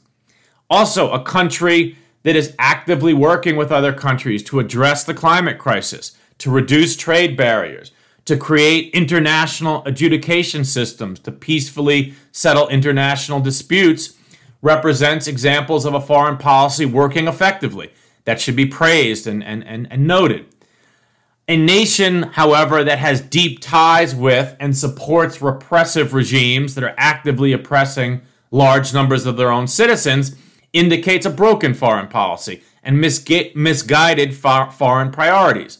Also, 0.69 1.11
a 1.11 1.23
country 1.23 1.97
that 2.23 2.35
is 2.37 2.55
actively 2.57 3.13
working 3.13 3.57
with 3.57 3.71
other 3.71 3.93
countries 3.93 4.43
to 4.43 4.59
address 4.59 5.03
the 5.03 5.13
climate 5.13 5.59
crisis, 5.59 6.17
to 6.37 6.49
reduce 6.49 6.95
trade 6.95 7.35
barriers, 7.35 7.91
to 8.25 8.37
create 8.37 8.93
international 8.93 9.83
adjudication 9.85 10.63
systems 10.63 11.19
to 11.19 11.31
peacefully 11.31 12.13
settle 12.31 12.69
international 12.69 13.41
disputes 13.41 14.15
represents 14.63 15.27
examples 15.27 15.85
of 15.85 15.93
a 15.93 16.01
foreign 16.01 16.37
policy 16.37 16.85
working 16.85 17.27
effectively 17.27 17.91
that 18.25 18.41
should 18.41 18.55
be 18.55 18.65
praised 18.65 19.27
and, 19.27 19.43
and, 19.43 19.63
and, 19.67 19.87
and 19.91 20.07
noted. 20.07 20.47
A 21.47 21.57
nation, 21.57 22.23
however, 22.23 22.85
that 22.85 22.99
has 22.99 23.19
deep 23.19 23.59
ties 23.59 24.15
with 24.15 24.55
and 24.61 24.75
supports 24.75 25.41
repressive 25.41 26.13
regimes 26.13 26.73
that 26.73 26.83
are 26.85 26.95
actively 26.97 27.51
oppressing 27.51 28.21
large 28.49 28.93
numbers 28.93 29.25
of 29.25 29.35
their 29.35 29.51
own 29.51 29.67
citizens 29.67 30.35
indicates 30.71 31.25
a 31.25 31.29
broken 31.29 31.73
foreign 31.73 32.07
policy 32.07 32.63
and 32.81 32.97
misgu- 32.97 33.53
misguided 33.55 34.33
foreign 34.33 35.11
priorities. 35.11 35.79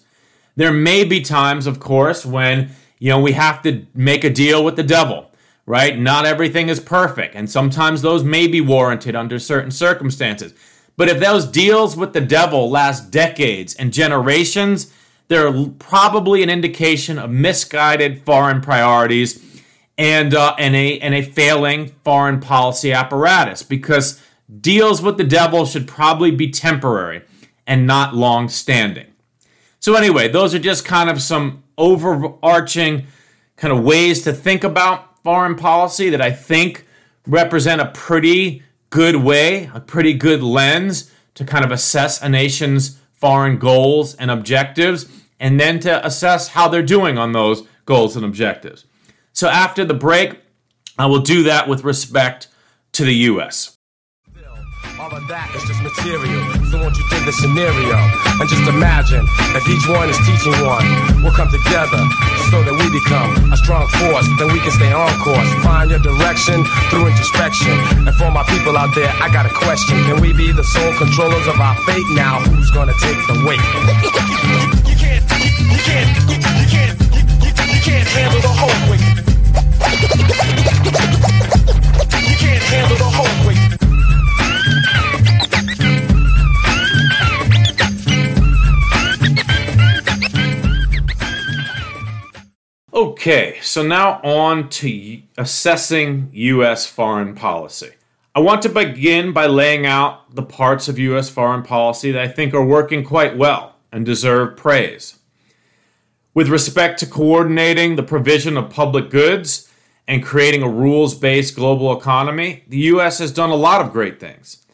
There 0.57 0.73
may 0.73 1.05
be 1.05 1.21
times, 1.21 1.65
of 1.65 1.79
course, 1.79 2.25
when 2.25 2.71
you 2.99 3.09
know 3.09 3.21
we 3.21 3.31
have 3.31 3.61
to 3.63 3.85
make 3.93 4.25
a 4.25 4.29
deal 4.29 4.63
with 4.63 4.75
the 4.75 4.83
devil, 4.83 5.31
right? 5.65 5.97
Not 5.97 6.25
everything 6.25 6.69
is 6.69 6.79
perfect, 6.79 7.35
and 7.35 7.49
sometimes 7.49 8.01
those 8.01 8.23
may 8.23 8.47
be 8.47 8.61
warranted 8.61 9.15
under 9.15 9.39
certain 9.39 9.71
circumstances. 9.71 10.53
But 10.95 11.09
if 11.09 11.19
those 11.19 11.45
deals 11.45 11.95
with 11.95 12.13
the 12.13 12.21
devil 12.21 12.69
last 12.69 13.09
decades 13.09 13.73
and 13.75 13.93
generations, 13.93 14.93
they're 15.27 15.67
probably 15.79 16.43
an 16.43 16.49
indication 16.49 17.17
of 17.17 17.31
misguided 17.31 18.23
foreign 18.25 18.61
priorities 18.61 19.61
and 19.97 20.33
uh, 20.33 20.55
and 20.59 20.75
a 20.75 20.99
and 20.99 21.13
a 21.13 21.21
failing 21.21 21.95
foreign 22.03 22.39
policy 22.39 22.91
apparatus 22.91 23.63
because 23.63 24.21
deals 24.59 25.01
with 25.01 25.17
the 25.17 25.23
devil 25.23 25.65
should 25.65 25.87
probably 25.87 26.31
be 26.31 26.49
temporary 26.49 27.21
and 27.65 27.87
not 27.87 28.15
long 28.15 28.49
standing. 28.49 29.07
So, 29.79 29.95
anyway, 29.95 30.27
those 30.27 30.53
are 30.53 30.59
just 30.59 30.85
kind 30.85 31.09
of 31.09 31.21
some 31.21 31.63
overarching 31.77 33.07
kind 33.55 33.73
of 33.73 33.83
ways 33.83 34.23
to 34.23 34.33
think 34.33 34.63
about 34.63 35.12
foreign 35.23 35.55
policy 35.55 36.09
that 36.09 36.21
I 36.21 36.31
think 36.31 36.85
represent 37.25 37.81
a 37.81 37.87
pretty 37.87 38.63
good 38.89 39.15
way, 39.15 39.69
a 39.73 39.79
pretty 39.79 40.13
good 40.13 40.43
lens 40.43 41.11
to 41.35 41.45
kind 41.45 41.65
of 41.65 41.71
assess 41.71 42.21
a 42.21 42.29
nation's 42.29 42.99
foreign 43.13 43.57
goals 43.57 44.15
and 44.15 44.29
objectives, 44.29 45.07
and 45.39 45.59
then 45.59 45.79
to 45.79 46.05
assess 46.05 46.49
how 46.49 46.67
they're 46.67 46.83
doing 46.83 47.17
on 47.17 47.31
those 47.31 47.63
goals 47.85 48.15
and 48.15 48.25
objectives. 48.25 48.85
So, 49.31 49.47
after 49.47 49.83
the 49.83 49.93
break, 49.93 50.39
I 50.99 51.07
will 51.07 51.21
do 51.21 51.43
that 51.43 51.67
with 51.67 51.83
respect 51.83 52.47
to 52.91 53.03
the 53.03 53.15
U.S. 53.15 53.72
All 55.03 55.11
of 55.19 55.27
that 55.27 55.51
is 55.51 55.67
just 55.67 55.83
material. 55.83 56.39
So 56.71 56.79
won't 56.79 56.95
you 56.95 57.03
think 57.11 57.27
the 57.27 57.35
scenario? 57.35 57.99
And 58.39 58.47
just 58.47 58.63
imagine 58.71 59.27
if 59.51 59.67
each 59.67 59.83
one 59.83 60.07
is 60.07 60.15
teaching 60.23 60.55
one. 60.63 60.87
We'll 61.19 61.35
come 61.35 61.51
together 61.51 61.99
so 62.47 62.63
that 62.63 62.71
we 62.71 62.87
become 62.87 63.51
a 63.51 63.59
strong 63.59 63.83
force. 63.99 64.23
Then 64.39 64.55
we 64.55 64.63
can 64.63 64.71
stay 64.71 64.95
on 64.95 65.11
course. 65.19 65.51
Find 65.59 65.91
your 65.91 65.99
direction 65.99 66.63
through 66.87 67.11
introspection. 67.11 67.75
And 68.07 68.15
for 68.15 68.31
my 68.31 68.47
people 68.47 68.79
out 68.79 68.95
there, 68.95 69.11
I 69.19 69.27
got 69.27 69.43
a 69.43 69.51
question. 69.51 69.99
Can 70.07 70.23
we 70.23 70.31
be 70.31 70.55
the 70.55 70.63
sole 70.63 70.95
controllers 70.95 71.51
of 71.51 71.59
our 71.59 71.75
fate? 71.83 72.07
Now 72.15 72.39
who's 72.39 72.71
gonna 72.71 72.95
take 73.03 73.19
the 73.27 73.43
weight? 73.43 73.59
you 74.87 74.95
can't, 74.95 75.19
you 75.27 75.79
can't, 75.83 76.15
you 76.31 76.67
can't, 76.71 76.82
Okay, 93.25 93.57
so 93.61 93.81
now 93.81 94.19
on 94.21 94.67
to 94.67 95.21
assessing 95.37 96.29
U.S. 96.33 96.85
foreign 96.85 97.35
policy. 97.35 97.91
I 98.35 98.41
want 98.41 98.61
to 98.63 98.67
begin 98.67 99.31
by 99.31 99.45
laying 99.45 99.85
out 99.85 100.35
the 100.35 100.43
parts 100.43 100.89
of 100.89 100.99
U.S. 100.99 101.29
foreign 101.29 101.63
policy 101.63 102.11
that 102.11 102.21
I 102.21 102.27
think 102.27 102.53
are 102.53 102.65
working 102.65 103.05
quite 103.05 103.37
well 103.37 103.77
and 103.93 104.05
deserve 104.05 104.57
praise. 104.57 105.19
With 106.33 106.49
respect 106.49 106.99
to 106.99 107.05
coordinating 107.05 107.95
the 107.95 108.03
provision 108.03 108.57
of 108.57 108.69
public 108.69 109.09
goods 109.09 109.71
and 110.05 110.21
creating 110.21 110.61
a 110.61 110.67
rules 110.67 111.15
based 111.15 111.55
global 111.55 111.97
economy, 111.97 112.65
the 112.67 112.79
U.S. 112.91 113.19
has 113.19 113.31
done 113.31 113.51
a 113.51 113.55
lot 113.55 113.79
of 113.79 113.93
great 113.93 114.19
things. 114.19 114.65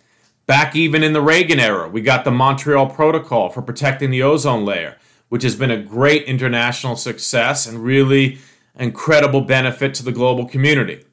Back 0.47 0.75
even 0.75 1.03
in 1.03 1.13
the 1.13 1.21
Reagan 1.21 1.59
era, 1.59 1.87
we 1.87 2.01
got 2.01 2.25
the 2.25 2.31
Montreal 2.31 2.87
Protocol 2.87 3.51
for 3.51 3.61
protecting 3.61 4.09
the 4.09 4.23
ozone 4.23 4.65
layer 4.65 4.97
which 5.29 5.43
has 5.43 5.55
been 5.55 5.71
a 5.71 5.81
great 5.81 6.23
international 6.25 6.95
success 6.95 7.65
and 7.65 7.83
really 7.83 8.39
incredible 8.77 9.41
benefit 9.41 9.93
to 9.93 10.03
the 10.03 10.11
global 10.11 10.45
community. 10.45 11.05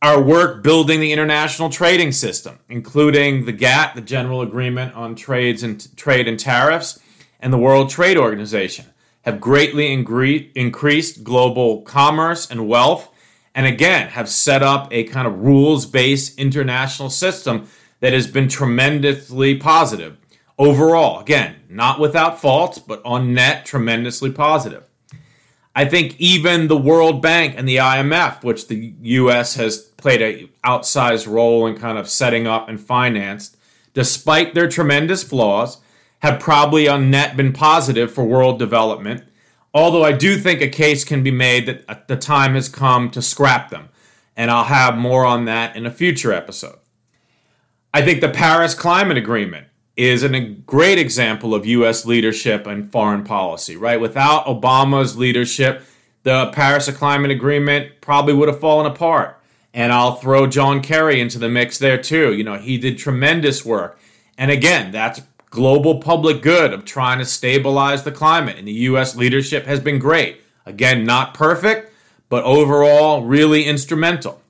Our 0.00 0.20
work 0.20 0.62
building 0.64 0.98
the 0.98 1.12
international 1.12 1.70
trading 1.70 2.10
system, 2.12 2.58
including 2.68 3.44
the 3.44 3.52
GATT, 3.52 3.94
the 3.94 4.00
General 4.00 4.42
Agreement 4.42 4.94
on 4.94 5.14
Trades 5.14 5.62
and 5.62 5.96
Trade 5.96 6.26
and 6.26 6.40
Tariffs, 6.40 6.98
and 7.38 7.52
the 7.52 7.58
World 7.58 7.88
Trade 7.88 8.16
Organization, 8.16 8.86
have 9.22 9.40
greatly 9.40 9.92
increased 9.92 11.22
global 11.22 11.82
commerce 11.82 12.50
and 12.50 12.66
wealth, 12.68 13.08
and 13.54 13.66
again 13.66 14.08
have 14.08 14.28
set 14.28 14.62
up 14.62 14.88
a 14.90 15.04
kind 15.04 15.28
of 15.28 15.38
rules-based 15.38 16.38
international 16.38 17.10
system 17.10 17.68
that 18.00 18.12
has 18.12 18.26
been 18.26 18.48
tremendously 18.48 19.56
positive 19.56 20.16
overall. 20.58 21.20
Again, 21.20 21.56
not 21.68 22.00
without 22.00 22.40
faults, 22.40 22.78
but 22.78 23.02
on 23.04 23.34
net, 23.34 23.64
tremendously 23.64 24.30
positive. 24.30 24.84
I 25.74 25.86
think 25.86 26.16
even 26.18 26.68
the 26.68 26.76
World 26.76 27.22
Bank 27.22 27.54
and 27.56 27.66
the 27.66 27.76
IMF, 27.76 28.44
which 28.44 28.68
the 28.68 28.94
U.S. 29.02 29.54
has 29.54 29.78
played 29.78 30.20
an 30.20 30.48
outsized 30.64 31.26
role 31.26 31.66
in 31.66 31.78
kind 31.78 31.96
of 31.96 32.10
setting 32.10 32.46
up 32.46 32.68
and 32.68 32.78
financed, 32.78 33.56
despite 33.94 34.54
their 34.54 34.68
tremendous 34.68 35.22
flaws, 35.22 35.78
have 36.18 36.38
probably 36.38 36.86
on 36.86 37.10
net 37.10 37.36
been 37.36 37.52
positive 37.52 38.12
for 38.12 38.24
world 38.24 38.58
development. 38.58 39.24
Although 39.74 40.04
I 40.04 40.12
do 40.12 40.36
think 40.36 40.60
a 40.60 40.68
case 40.68 41.04
can 41.04 41.22
be 41.22 41.30
made 41.30 41.66
that 41.66 42.06
the 42.06 42.16
time 42.16 42.54
has 42.54 42.68
come 42.68 43.10
to 43.10 43.22
scrap 43.22 43.70
them. 43.70 43.88
And 44.36 44.50
I'll 44.50 44.64
have 44.64 44.96
more 44.96 45.24
on 45.24 45.46
that 45.46 45.74
in 45.74 45.86
a 45.86 45.90
future 45.90 46.32
episode. 46.32 46.78
I 47.94 48.02
think 48.02 48.20
the 48.20 48.28
Paris 48.28 48.74
Climate 48.74 49.16
Agreement 49.16 49.66
is 49.96 50.22
a 50.22 50.40
great 50.40 50.98
example 50.98 51.54
of 51.54 51.66
U.S. 51.66 52.06
leadership 52.06 52.66
and 52.66 52.90
foreign 52.90 53.24
policy, 53.24 53.76
right? 53.76 54.00
Without 54.00 54.46
Obama's 54.46 55.16
leadership, 55.16 55.82
the 56.22 56.50
Paris 56.52 56.90
Climate 56.90 57.30
Agreement 57.30 58.00
probably 58.00 58.32
would 58.32 58.48
have 58.48 58.60
fallen 58.60 58.86
apart. 58.86 59.38
And 59.74 59.92
I'll 59.92 60.16
throw 60.16 60.46
John 60.46 60.82
Kerry 60.82 61.20
into 61.20 61.38
the 61.38 61.48
mix 61.48 61.78
there 61.78 62.00
too. 62.00 62.32
You 62.32 62.44
know, 62.44 62.58
he 62.58 62.78
did 62.78 62.98
tremendous 62.98 63.64
work. 63.64 63.98
And 64.38 64.50
again, 64.50 64.92
that's 64.92 65.22
global 65.50 66.00
public 66.00 66.42
good 66.42 66.72
of 66.72 66.84
trying 66.84 67.18
to 67.18 67.24
stabilize 67.24 68.02
the 68.02 68.12
climate. 68.12 68.58
And 68.58 68.66
the 68.66 68.72
U.S. 68.72 69.16
leadership 69.16 69.66
has 69.66 69.80
been 69.80 69.98
great. 69.98 70.40
Again, 70.64 71.04
not 71.04 71.34
perfect, 71.34 71.92
but 72.28 72.44
overall, 72.44 73.24
really 73.24 73.64
instrumental. 73.64 74.40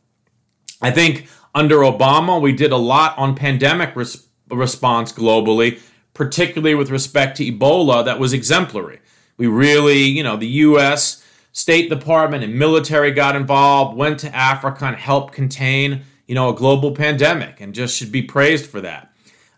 I 0.81 0.91
think 0.91 1.29
under 1.55 1.79
Obama, 1.79 2.41
we 2.41 2.53
did 2.53 2.73
a 2.73 2.77
lot 2.77 3.17
on 3.19 3.35
pandemic 3.35 3.97
response 3.97 4.29
response 4.57 5.13
globally, 5.13 5.81
particularly 6.15 6.75
with 6.75 6.91
respect 6.91 7.37
to 7.39 7.45
Ebola, 7.45 8.05
that 8.05 8.19
was 8.19 8.33
exemplary. 8.33 9.01
We 9.37 9.47
really, 9.47 10.03
you 10.03 10.23
know, 10.23 10.37
the 10.37 10.47
U.S. 10.47 11.25
State 11.53 11.89
Department 11.89 12.45
and 12.45 12.59
military 12.59 13.13
got 13.13 13.37
involved, 13.37 13.97
went 13.97 14.21
to 14.21 14.35
Africa 14.35 14.87
and 14.87 14.97
helped 14.97 15.35
contain, 15.35 16.03
you 16.27 16.35
know, 16.35 16.51
a 16.51 16.55
global 16.55 16.93
pandemic, 16.93 17.61
and 17.61 17.75
just 17.75 17.97
should 17.97 18.13
be 18.13 18.23
praised 18.23 18.67
for 18.67 18.81
that. 18.81 19.13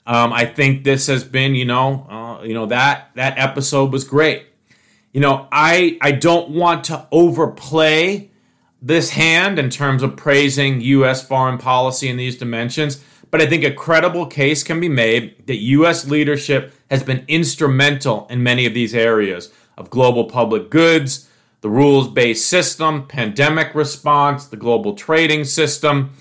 Um, 0.07 0.33
I 0.33 0.45
think 0.45 0.85
this 0.85 1.07
has 1.07 1.25
been, 1.25 1.55
you 1.55 1.65
know, 1.65 2.07
uh, 2.11 2.45
you 2.45 2.55
know 2.55 2.67
that 2.67 3.11
that 3.15 3.39
episode 3.39 3.93
was 3.93 4.05
great. 4.05 4.47
You 5.13 5.21
know, 5.21 5.49
I 5.51 5.99
I 6.01 6.13
don't 6.13 6.51
want 6.51 6.85
to 6.85 7.07
overplay 7.11 8.31
this 8.83 9.11
hand 9.11 9.59
in 9.59 9.71
terms 9.71 10.03
of 10.03 10.15
praising 10.15 10.81
U.S. 10.83 11.27
foreign 11.27 11.57
policy 11.57 12.09
in 12.09 12.19
these 12.19 12.37
dimensions 12.37 13.03
but 13.35 13.43
I 13.43 13.47
think 13.47 13.65
a 13.65 13.73
credible 13.73 14.27
case 14.27 14.63
can 14.63 14.79
be 14.79 14.89
made 14.89 15.49
that 15.49 15.57
U.S. 15.57 16.07
leadership 16.07 16.73
has 16.89 17.03
been 17.03 17.25
instrumental 17.27 18.29
in 18.31 18.45
many 18.45 18.65
of 18.65 18.75
these 18.75 18.95
areas 18.95 19.51
of 19.77 19.91
global 19.91 20.27
public 20.27 20.71
goods, 20.71 21.29
the 21.61 21.69
rules 21.69 22.07
based 22.07 22.49
system, 22.49 23.09
pandemic 23.09 23.75
response, 23.75 24.47
the 24.47 24.57
global 24.57 24.95
trading 24.95 25.43
system, 25.43 26.13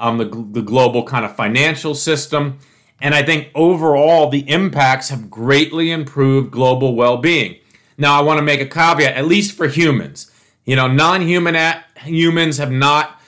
um, 0.00 0.16
the, 0.16 0.24
the 0.24 0.62
global 0.62 1.04
kind 1.04 1.26
of 1.26 1.36
financial 1.36 1.94
system. 1.94 2.58
And 3.02 3.14
I 3.14 3.22
think 3.22 3.50
overall, 3.54 4.30
the 4.30 4.48
impacts 4.48 5.10
have 5.10 5.28
greatly 5.28 5.90
improved 5.90 6.50
global 6.52 6.94
well 6.96 7.18
being. 7.18 7.56
Now, 7.98 8.18
I 8.18 8.22
want 8.22 8.38
to 8.38 8.42
make 8.42 8.62
a 8.62 8.66
caveat, 8.66 9.14
at 9.14 9.26
least 9.26 9.54
for 9.58 9.68
humans. 9.68 10.30
You 10.64 10.76
know, 10.76 10.88
non 10.88 11.20
human 11.20 11.54
humans 11.98 12.56
have 12.56 12.72
not 12.72 13.20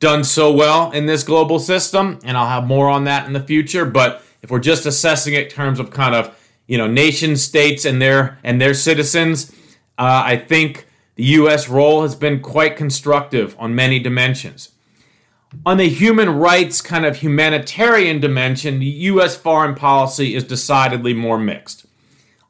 done 0.00 0.24
so 0.24 0.50
well 0.50 0.90
in 0.90 1.06
this 1.06 1.22
global 1.22 1.58
system, 1.58 2.18
and 2.24 2.36
I'll 2.36 2.48
have 2.48 2.66
more 2.66 2.88
on 2.88 3.04
that 3.04 3.26
in 3.26 3.32
the 3.32 3.40
future. 3.40 3.84
But 3.84 4.22
if 4.42 4.50
we're 4.50 4.58
just 4.58 4.86
assessing 4.86 5.34
it 5.34 5.44
in 5.44 5.50
terms 5.50 5.78
of 5.78 5.90
kind 5.90 6.14
of 6.14 6.36
you 6.66 6.78
know 6.78 6.86
nation 6.86 7.36
states 7.36 7.84
and 7.84 8.02
their 8.02 8.38
and 8.42 8.60
their 8.60 8.74
citizens, 8.74 9.50
uh, 9.98 10.22
I 10.24 10.36
think 10.36 10.86
the 11.14 11.24
U.S. 11.24 11.68
role 11.68 12.02
has 12.02 12.14
been 12.14 12.40
quite 12.40 12.76
constructive 12.76 13.54
on 13.58 13.74
many 13.74 13.98
dimensions. 13.98 14.70
On 15.66 15.76
the 15.76 15.88
human 15.88 16.30
rights 16.30 16.80
kind 16.80 17.04
of 17.04 17.16
humanitarian 17.16 18.20
dimension, 18.20 18.78
the 18.78 18.86
U.S. 18.86 19.36
foreign 19.36 19.74
policy 19.74 20.34
is 20.34 20.44
decidedly 20.44 21.12
more 21.12 21.38
mixed. 21.38 21.86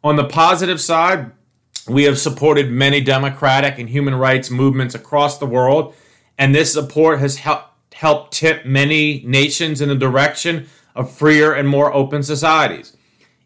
On 0.05 0.17
the 0.17 0.25
positive 0.25 0.81
side, 0.81 1.33
we 1.89 2.05
have 2.05 2.19
supported 2.19 2.71
many 2.71 3.01
democratic 3.01 3.79
and 3.79 3.89
human 3.89 4.15
rights 4.15 4.51
movements 4.51 4.95
across 4.95 5.39
the 5.39 5.47
world 5.47 5.95
and 6.41 6.55
this 6.55 6.73
support 6.73 7.21
has 7.21 7.37
helped 7.37 7.67
helped 7.93 8.33
tip 8.33 8.65
many 8.65 9.23
nations 9.27 9.83
in 9.83 9.91
the 9.91 9.95
direction 9.95 10.67
of 10.95 11.13
freer 11.13 11.53
and 11.53 11.69
more 11.69 11.93
open 11.93 12.23
societies. 12.23 12.97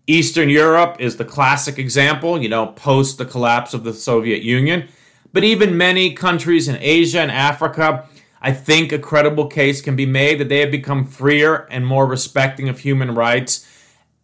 Eastern 0.06 0.48
Europe 0.48 0.96
is 1.00 1.16
the 1.16 1.24
classic 1.24 1.76
example, 1.76 2.40
you 2.40 2.48
know, 2.48 2.68
post 2.68 3.18
the 3.18 3.24
collapse 3.24 3.74
of 3.74 3.82
the 3.82 3.92
Soviet 3.92 4.42
Union. 4.42 4.86
But 5.32 5.42
even 5.42 5.76
many 5.76 6.12
countries 6.12 6.68
in 6.68 6.76
Asia 6.80 7.18
and 7.18 7.32
Africa, 7.32 8.08
I 8.40 8.52
think 8.52 8.92
a 8.92 8.98
credible 9.00 9.48
case 9.48 9.80
can 9.80 9.96
be 9.96 10.06
made 10.06 10.38
that 10.38 10.48
they 10.48 10.60
have 10.60 10.70
become 10.70 11.04
freer 11.04 11.66
and 11.72 11.84
more 11.84 12.06
respecting 12.06 12.68
of 12.68 12.78
human 12.78 13.16
rights, 13.16 13.66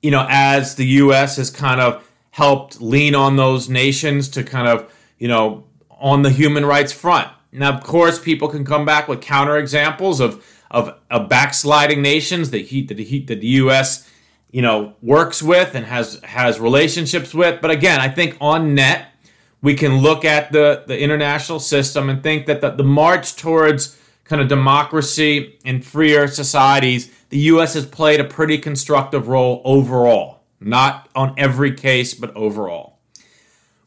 you 0.01 0.13
know, 0.13 0.27
as 0.31 0.77
the 0.77 0.87
US 1.03 1.39
has 1.39 1.51
kind 1.51 1.81
of 1.81 2.09
helped 2.31 2.81
lean 2.81 3.17
on 3.17 3.35
those 3.35 3.69
nations 3.69 4.29
to 4.29 4.45
kind 4.45 4.69
of, 4.69 4.93
you 5.19 5.27
know, 5.27 5.65
on 5.91 6.23
the 6.23 6.31
human 6.31 6.65
rights 6.65 6.93
front. 6.93 7.29
Now, 7.53 7.73
of 7.73 7.83
course, 7.83 8.19
people 8.19 8.49
can 8.49 8.65
come 8.65 8.85
back 8.85 9.09
with 9.09 9.21
counterexamples 9.21 10.21
of, 10.21 10.45
of 10.71 10.95
of 11.11 11.29
backsliding 11.29 12.01
nations 12.01 12.51
that 12.51 12.67
he 12.67 12.85
that 12.87 12.99
he 12.99 13.21
that 13.25 13.41
the 13.41 13.47
U.S. 13.47 14.09
you 14.51 14.63
know 14.63 14.95
works 15.03 15.43
with 15.43 15.75
and 15.75 15.85
has 15.87 16.21
has 16.23 16.61
relationships 16.61 17.35
with. 17.35 17.61
But 17.61 17.71
again, 17.71 18.01
I 18.01 18.09
think 18.09 18.37
on 18.41 18.75
net 18.75 19.09
we 19.63 19.75
can 19.75 19.99
look 19.99 20.25
at 20.25 20.53
the 20.53 20.85
the 20.87 20.99
international 20.99 21.59
system 21.59 22.09
and 22.09 22.23
think 22.23 22.47
that 22.47 22.61
the, 22.61 22.71
the 22.71 22.85
march 22.85 23.35
towards 23.35 23.99
kind 24.25 24.41
of 24.41 24.47
democracy 24.47 25.59
and 25.65 25.85
freer 25.85 26.29
societies, 26.29 27.11
the 27.31 27.39
U.S. 27.39 27.75
has 27.75 27.85
played 27.85 28.21
a 28.21 28.25
pretty 28.25 28.59
constructive 28.59 29.27
role 29.27 29.61
overall. 29.65 30.39
Not 30.61 31.09
on 31.17 31.35
every 31.37 31.75
case, 31.75 32.15
but 32.15 32.37
overall 32.37 32.90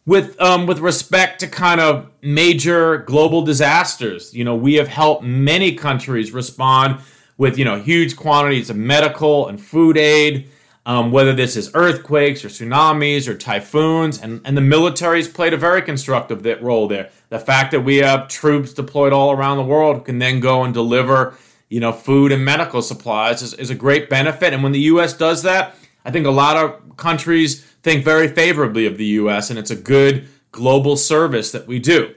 with 0.06 0.40
um, 0.42 0.66
with 0.66 0.80
respect 0.80 1.40
to 1.40 1.48
kind 1.48 1.80
of 1.80 2.10
major 2.22 2.98
global 2.98 3.42
disasters. 3.42 4.34
You 4.34 4.44
know, 4.44 4.56
we 4.56 4.76
have 4.76 4.88
helped 4.88 5.24
many 5.24 5.76
countries 5.76 6.32
respond 6.32 7.00
with 7.38 7.58
you 7.58 7.66
know 7.66 7.80
huge 7.80 8.16
quantities 8.16 8.70
of 8.70 8.76
medical 8.76 9.48
and 9.48 9.62
food 9.62 9.98
aid. 9.98 10.50
Um, 10.86 11.14
whether 11.14 11.32
this 11.32 11.56
is 11.56 11.72
earthquakes 11.76 12.44
or 12.44 12.50
tsunamis 12.50 13.30
or 13.30 13.36
typhoons, 13.36 14.22
and, 14.22 14.42
and 14.44 14.58
the 14.58 14.62
military's 14.62 15.30
played 15.30 15.54
a 15.54 15.58
very 15.58 15.82
constructive 15.82 16.46
role 16.62 16.90
there. 16.90 17.10
The 17.30 17.40
fact 17.40 17.72
that 17.72 17.80
we 17.80 18.00
have 18.00 18.28
troops 18.28 18.74
deployed 18.74 19.14
all 19.14 19.32
around 19.32 19.56
the 19.56 19.64
world 19.64 19.96
who 19.96 20.04
can 20.04 20.20
then 20.20 20.42
go 20.42 20.66
and 20.66 20.74
deliver, 20.74 21.38
you 21.70 21.80
know, 21.80 21.94
food 21.94 22.34
and 22.34 22.44
medical 22.44 22.82
supplies 22.82 23.42
is, 23.42 23.54
is 23.54 23.70
a 23.70 23.76
great 23.76 24.10
benefit. 24.10 24.52
And 24.52 24.62
when 24.62 24.74
the 24.74 24.82
U.S. 24.82 25.14
does 25.14 25.44
that, 25.44 25.74
I 26.04 26.12
think 26.12 26.28
a 26.28 26.32
lot 26.32 26.58
of 26.58 26.98
countries 26.98 27.66
think 27.84 28.04
very 28.04 28.28
favorably 28.28 28.86
of 28.86 28.98
the 28.98 29.06
U.S. 29.06 29.50
and 29.50 29.60
it's 29.60 29.72
a 29.72 29.76
good 29.76 30.28
global 30.52 30.96
service 30.96 31.52
that 31.52 31.68
we 31.68 31.80
do. 31.80 32.16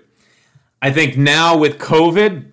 I 0.80 0.92
think 0.92 1.16
now 1.16 1.56
with 1.56 1.78
COVID, 1.78 2.46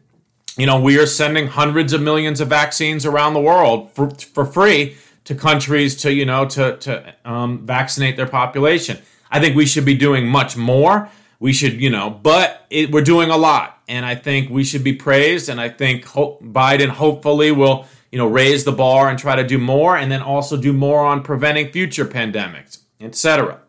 you 0.57 0.65
know, 0.65 0.79
we 0.79 0.99
are 0.99 1.05
sending 1.05 1.47
hundreds 1.47 1.93
of 1.93 2.01
millions 2.01 2.41
of 2.41 2.47
vaccines 2.47 3.05
around 3.05 3.33
the 3.33 3.39
world 3.41 3.91
for, 3.91 4.09
for 4.09 4.45
free 4.45 4.97
to 5.25 5.35
countries 5.35 5.95
to, 5.97 6.13
you 6.13 6.25
know, 6.25 6.45
to, 6.45 6.77
to 6.77 7.15
um, 7.25 7.65
vaccinate 7.65 8.17
their 8.17 8.27
population. 8.27 8.99
I 9.31 9.39
think 9.39 9.55
we 9.55 9.65
should 9.65 9.85
be 9.85 9.95
doing 9.95 10.27
much 10.27 10.55
more. 10.55 11.09
We 11.39 11.53
should, 11.53 11.81
you 11.81 11.89
know, 11.89 12.09
but 12.09 12.65
it, 12.69 12.91
we're 12.91 13.03
doing 13.03 13.29
a 13.29 13.37
lot. 13.37 13.81
And 13.87 14.05
I 14.05 14.15
think 14.15 14.49
we 14.49 14.63
should 14.63 14.83
be 14.83 14.93
praised. 14.93 15.49
And 15.49 15.59
I 15.59 15.69
think 15.69 16.05
ho- 16.05 16.37
Biden 16.41 16.89
hopefully 16.89 17.51
will, 17.51 17.87
you 18.11 18.17
know, 18.17 18.27
raise 18.27 18.63
the 18.63 18.71
bar 18.71 19.09
and 19.09 19.17
try 19.17 19.35
to 19.35 19.43
do 19.43 19.57
more 19.57 19.97
and 19.97 20.11
then 20.11 20.21
also 20.21 20.55
do 20.55 20.71
more 20.71 21.03
on 21.03 21.23
preventing 21.23 21.71
future 21.71 22.05
pandemics, 22.05 22.79
etc. 23.03 23.59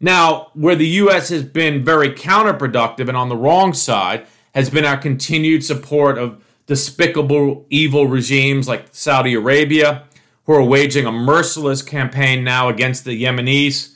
Now, 0.00 0.50
where 0.54 0.76
the 0.76 0.86
U.S. 0.86 1.28
has 1.28 1.42
been 1.42 1.84
very 1.84 2.10
counterproductive 2.10 3.08
and 3.08 3.16
on 3.16 3.28
the 3.28 3.36
wrong 3.36 3.74
side 3.74 4.26
has 4.54 4.70
been 4.70 4.84
our 4.84 4.96
continued 4.96 5.64
support 5.64 6.18
of 6.18 6.42
despicable, 6.66 7.66
evil 7.68 8.06
regimes 8.06 8.66
like 8.66 8.86
Saudi 8.92 9.34
Arabia, 9.34 10.04
who 10.44 10.54
are 10.54 10.62
waging 10.62 11.04
a 11.04 11.12
merciless 11.12 11.82
campaign 11.82 12.42
now 12.42 12.68
against 12.68 13.04
the 13.04 13.22
Yemenis. 13.22 13.94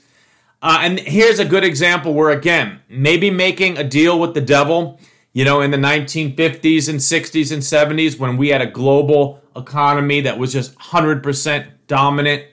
Uh, 0.61 0.79
and 0.83 0.99
here's 1.01 1.39
a 1.39 1.45
good 1.45 1.65
example 1.65 2.15
where, 2.15 2.31
again, 2.31 2.81
maybe 2.89 3.31
making 3.31 3.79
a 3.79 3.85
deal 3.85 4.19
with 4.19 4.35
the 4.35 4.41
devil, 4.41 5.01
you 5.33 5.45
know, 5.45 5.61
in 5.61 5.71
the 5.71 5.77
1950s 5.77 6.89
and 6.89 6.99
60s 6.99 7.53
and 7.53 7.63
70s 7.63 8.19
when 8.19 8.37
we 8.37 8.49
had 8.49 8.61
a 8.61 8.67
global 8.67 9.41
economy 9.57 10.21
that 10.21 10.39
was 10.39 10.53
just 10.53 10.75
100% 10.77 11.67
dominant 11.87 12.45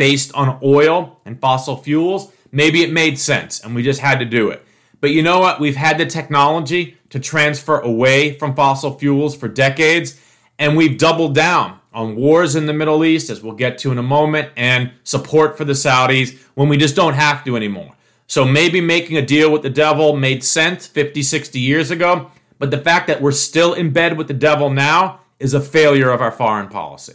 based 0.00 0.32
on 0.34 0.58
oil 0.62 1.20
and 1.26 1.38
fossil 1.38 1.76
fuels 1.76 2.32
Maybe 2.52 2.82
it 2.82 2.92
made 2.92 3.18
sense 3.18 3.60
and 3.60 3.74
we 3.74 3.82
just 3.82 4.00
had 4.00 4.18
to 4.18 4.24
do 4.24 4.50
it. 4.50 4.64
But 5.00 5.10
you 5.10 5.22
know 5.22 5.38
what? 5.40 5.60
We've 5.60 5.76
had 5.76 5.98
the 5.98 6.06
technology 6.06 6.98
to 7.10 7.20
transfer 7.20 7.78
away 7.78 8.34
from 8.34 8.54
fossil 8.54 8.98
fuels 8.98 9.34
for 9.34 9.48
decades, 9.48 10.20
and 10.58 10.76
we've 10.76 10.98
doubled 10.98 11.34
down 11.34 11.80
on 11.92 12.16
wars 12.16 12.54
in 12.54 12.66
the 12.66 12.74
Middle 12.74 13.04
East, 13.04 13.30
as 13.30 13.42
we'll 13.42 13.54
get 13.54 13.78
to 13.78 13.90
in 13.90 13.98
a 13.98 14.02
moment, 14.02 14.50
and 14.56 14.92
support 15.02 15.56
for 15.56 15.64
the 15.64 15.72
Saudis 15.72 16.38
when 16.54 16.68
we 16.68 16.76
just 16.76 16.94
don't 16.94 17.14
have 17.14 17.42
to 17.44 17.56
anymore. 17.56 17.94
So 18.26 18.44
maybe 18.44 18.80
making 18.80 19.16
a 19.16 19.24
deal 19.24 19.50
with 19.50 19.62
the 19.62 19.70
devil 19.70 20.14
made 20.16 20.44
sense 20.44 20.86
50, 20.86 21.22
60 21.22 21.58
years 21.58 21.90
ago, 21.90 22.30
but 22.58 22.70
the 22.70 22.78
fact 22.78 23.06
that 23.06 23.22
we're 23.22 23.32
still 23.32 23.72
in 23.72 23.90
bed 23.92 24.18
with 24.18 24.28
the 24.28 24.34
devil 24.34 24.68
now 24.68 25.20
is 25.38 25.54
a 25.54 25.60
failure 25.60 26.10
of 26.10 26.20
our 26.20 26.30
foreign 26.30 26.68
policy. 26.68 27.14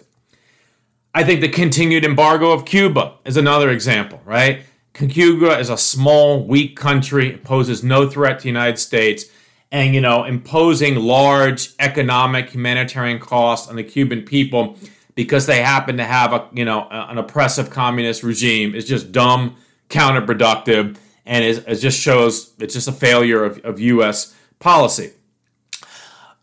I 1.16 1.24
think 1.24 1.40
the 1.40 1.48
continued 1.48 2.04
embargo 2.04 2.52
of 2.52 2.66
Cuba 2.66 3.14
is 3.24 3.38
another 3.38 3.70
example, 3.70 4.22
right? 4.26 4.64
Cuba 4.94 5.58
is 5.58 5.70
a 5.70 5.78
small, 5.78 6.46
weak 6.46 6.76
country, 6.76 7.38
poses 7.38 7.86
no 7.86 8.10
threat 8.10 8.40
to 8.40 8.44
the 8.44 8.50
United 8.50 8.78
States, 8.78 9.24
and 9.72 9.96
you 9.96 10.02
know, 10.02 10.26
imposing 10.26 10.98
large 10.98 11.70
economic 11.80 12.50
humanitarian 12.50 13.20
costs 13.20 13.70
on 13.70 13.78
the 13.78 13.84
Cuban 13.84 14.24
people 14.24 14.78
because 15.16 15.46
they 15.46 15.62
happen 15.62 15.96
to 15.96 16.04
have 16.04 16.34
a 16.34 16.50
you 16.52 16.66
know 16.66 16.86
an 16.92 17.18
oppressive 17.18 17.70
communist 17.70 18.22
regime 18.22 18.76
is 18.76 18.86
just 18.86 19.14
dumb, 19.14 19.56
counterproductive, 19.90 20.98
and 21.26 21.46
it 21.46 21.76
just 21.76 21.98
shows 21.98 22.54
it's 22.60 22.74
just 22.74 22.90
a 22.90 22.92
failure 22.92 23.42
of, 23.46 23.60
of 23.60 23.80
U.S. 23.80 24.36
policy. 24.60 25.14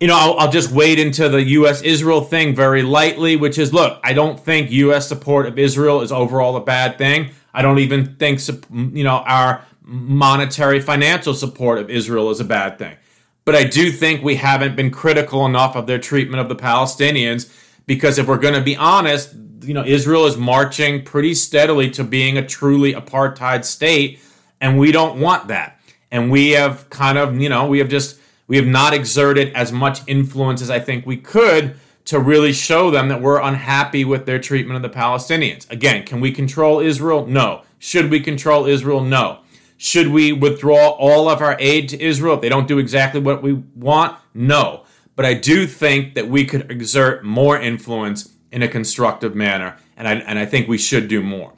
You 0.02 0.08
know, 0.08 0.16
I'll, 0.16 0.36
I'll 0.36 0.50
just 0.50 0.72
wade 0.72 0.98
into 0.98 1.28
the 1.28 1.40
U.S. 1.60 1.80
Israel 1.82 2.22
thing 2.22 2.56
very 2.56 2.82
lightly, 2.82 3.36
which 3.36 3.56
is 3.56 3.72
look, 3.72 4.00
I 4.02 4.12
don't 4.12 4.36
think 4.38 4.68
U.S. 4.72 5.06
support 5.06 5.46
of 5.46 5.60
Israel 5.60 6.00
is 6.00 6.10
overall 6.10 6.56
a 6.56 6.60
bad 6.60 6.98
thing. 6.98 7.30
I 7.54 7.62
don't 7.62 7.78
even 7.78 8.16
think 8.16 8.40
you 8.72 9.04
know 9.04 9.18
our 9.18 9.64
monetary 9.80 10.80
financial 10.80 11.34
support 11.34 11.78
of 11.78 11.88
Israel 11.88 12.30
is 12.30 12.40
a 12.40 12.44
bad 12.44 12.80
thing. 12.80 12.96
But 13.44 13.54
I 13.54 13.62
do 13.62 13.92
think 13.92 14.24
we 14.24 14.34
haven't 14.34 14.74
been 14.74 14.90
critical 14.90 15.46
enough 15.46 15.76
of 15.76 15.86
their 15.86 16.00
treatment 16.00 16.40
of 16.40 16.48
the 16.48 16.56
Palestinians 16.56 17.56
because 17.86 18.18
if 18.18 18.26
we're 18.26 18.38
going 18.38 18.54
to 18.54 18.60
be 18.60 18.74
honest, 18.74 19.36
you 19.60 19.72
know, 19.72 19.84
Israel 19.84 20.26
is 20.26 20.36
marching 20.36 21.04
pretty 21.04 21.32
steadily 21.32 21.88
to 21.92 22.02
being 22.02 22.38
a 22.38 22.44
truly 22.44 22.92
apartheid 22.92 23.64
state 23.64 24.18
and 24.60 24.80
we 24.80 24.90
don't 24.90 25.20
want 25.20 25.46
that. 25.46 25.78
And 26.10 26.28
we 26.28 26.50
have 26.50 26.90
kind 26.90 27.18
of, 27.18 27.40
you 27.40 27.48
know, 27.48 27.68
we 27.68 27.78
have 27.78 27.88
just 27.88 28.18
we 28.52 28.58
have 28.58 28.66
not 28.66 28.92
exerted 28.92 29.50
as 29.54 29.72
much 29.72 30.00
influence 30.06 30.60
as 30.60 30.68
I 30.68 30.78
think 30.78 31.06
we 31.06 31.16
could 31.16 31.74
to 32.04 32.20
really 32.20 32.52
show 32.52 32.90
them 32.90 33.08
that 33.08 33.22
we're 33.22 33.40
unhappy 33.40 34.04
with 34.04 34.26
their 34.26 34.38
treatment 34.38 34.76
of 34.76 34.82
the 34.82 34.94
Palestinians. 34.94 35.70
Again, 35.70 36.04
can 36.04 36.20
we 36.20 36.32
control 36.32 36.78
Israel? 36.78 37.26
No. 37.26 37.62
Should 37.78 38.10
we 38.10 38.20
control 38.20 38.66
Israel? 38.66 39.00
No. 39.00 39.38
Should 39.78 40.08
we 40.08 40.34
withdraw 40.34 40.90
all 40.90 41.30
of 41.30 41.40
our 41.40 41.56
aid 41.58 41.88
to 41.88 42.02
Israel 42.02 42.34
if 42.34 42.42
they 42.42 42.50
don't 42.50 42.68
do 42.68 42.76
exactly 42.76 43.22
what 43.22 43.42
we 43.42 43.54
want? 43.74 44.18
No. 44.34 44.84
But 45.16 45.24
I 45.24 45.32
do 45.32 45.66
think 45.66 46.12
that 46.12 46.28
we 46.28 46.44
could 46.44 46.70
exert 46.70 47.24
more 47.24 47.58
influence 47.58 48.34
in 48.50 48.62
a 48.62 48.68
constructive 48.68 49.34
manner, 49.34 49.78
and 49.96 50.06
I, 50.06 50.16
and 50.16 50.38
I 50.38 50.44
think 50.44 50.68
we 50.68 50.76
should 50.76 51.08
do 51.08 51.22
more. 51.22 51.54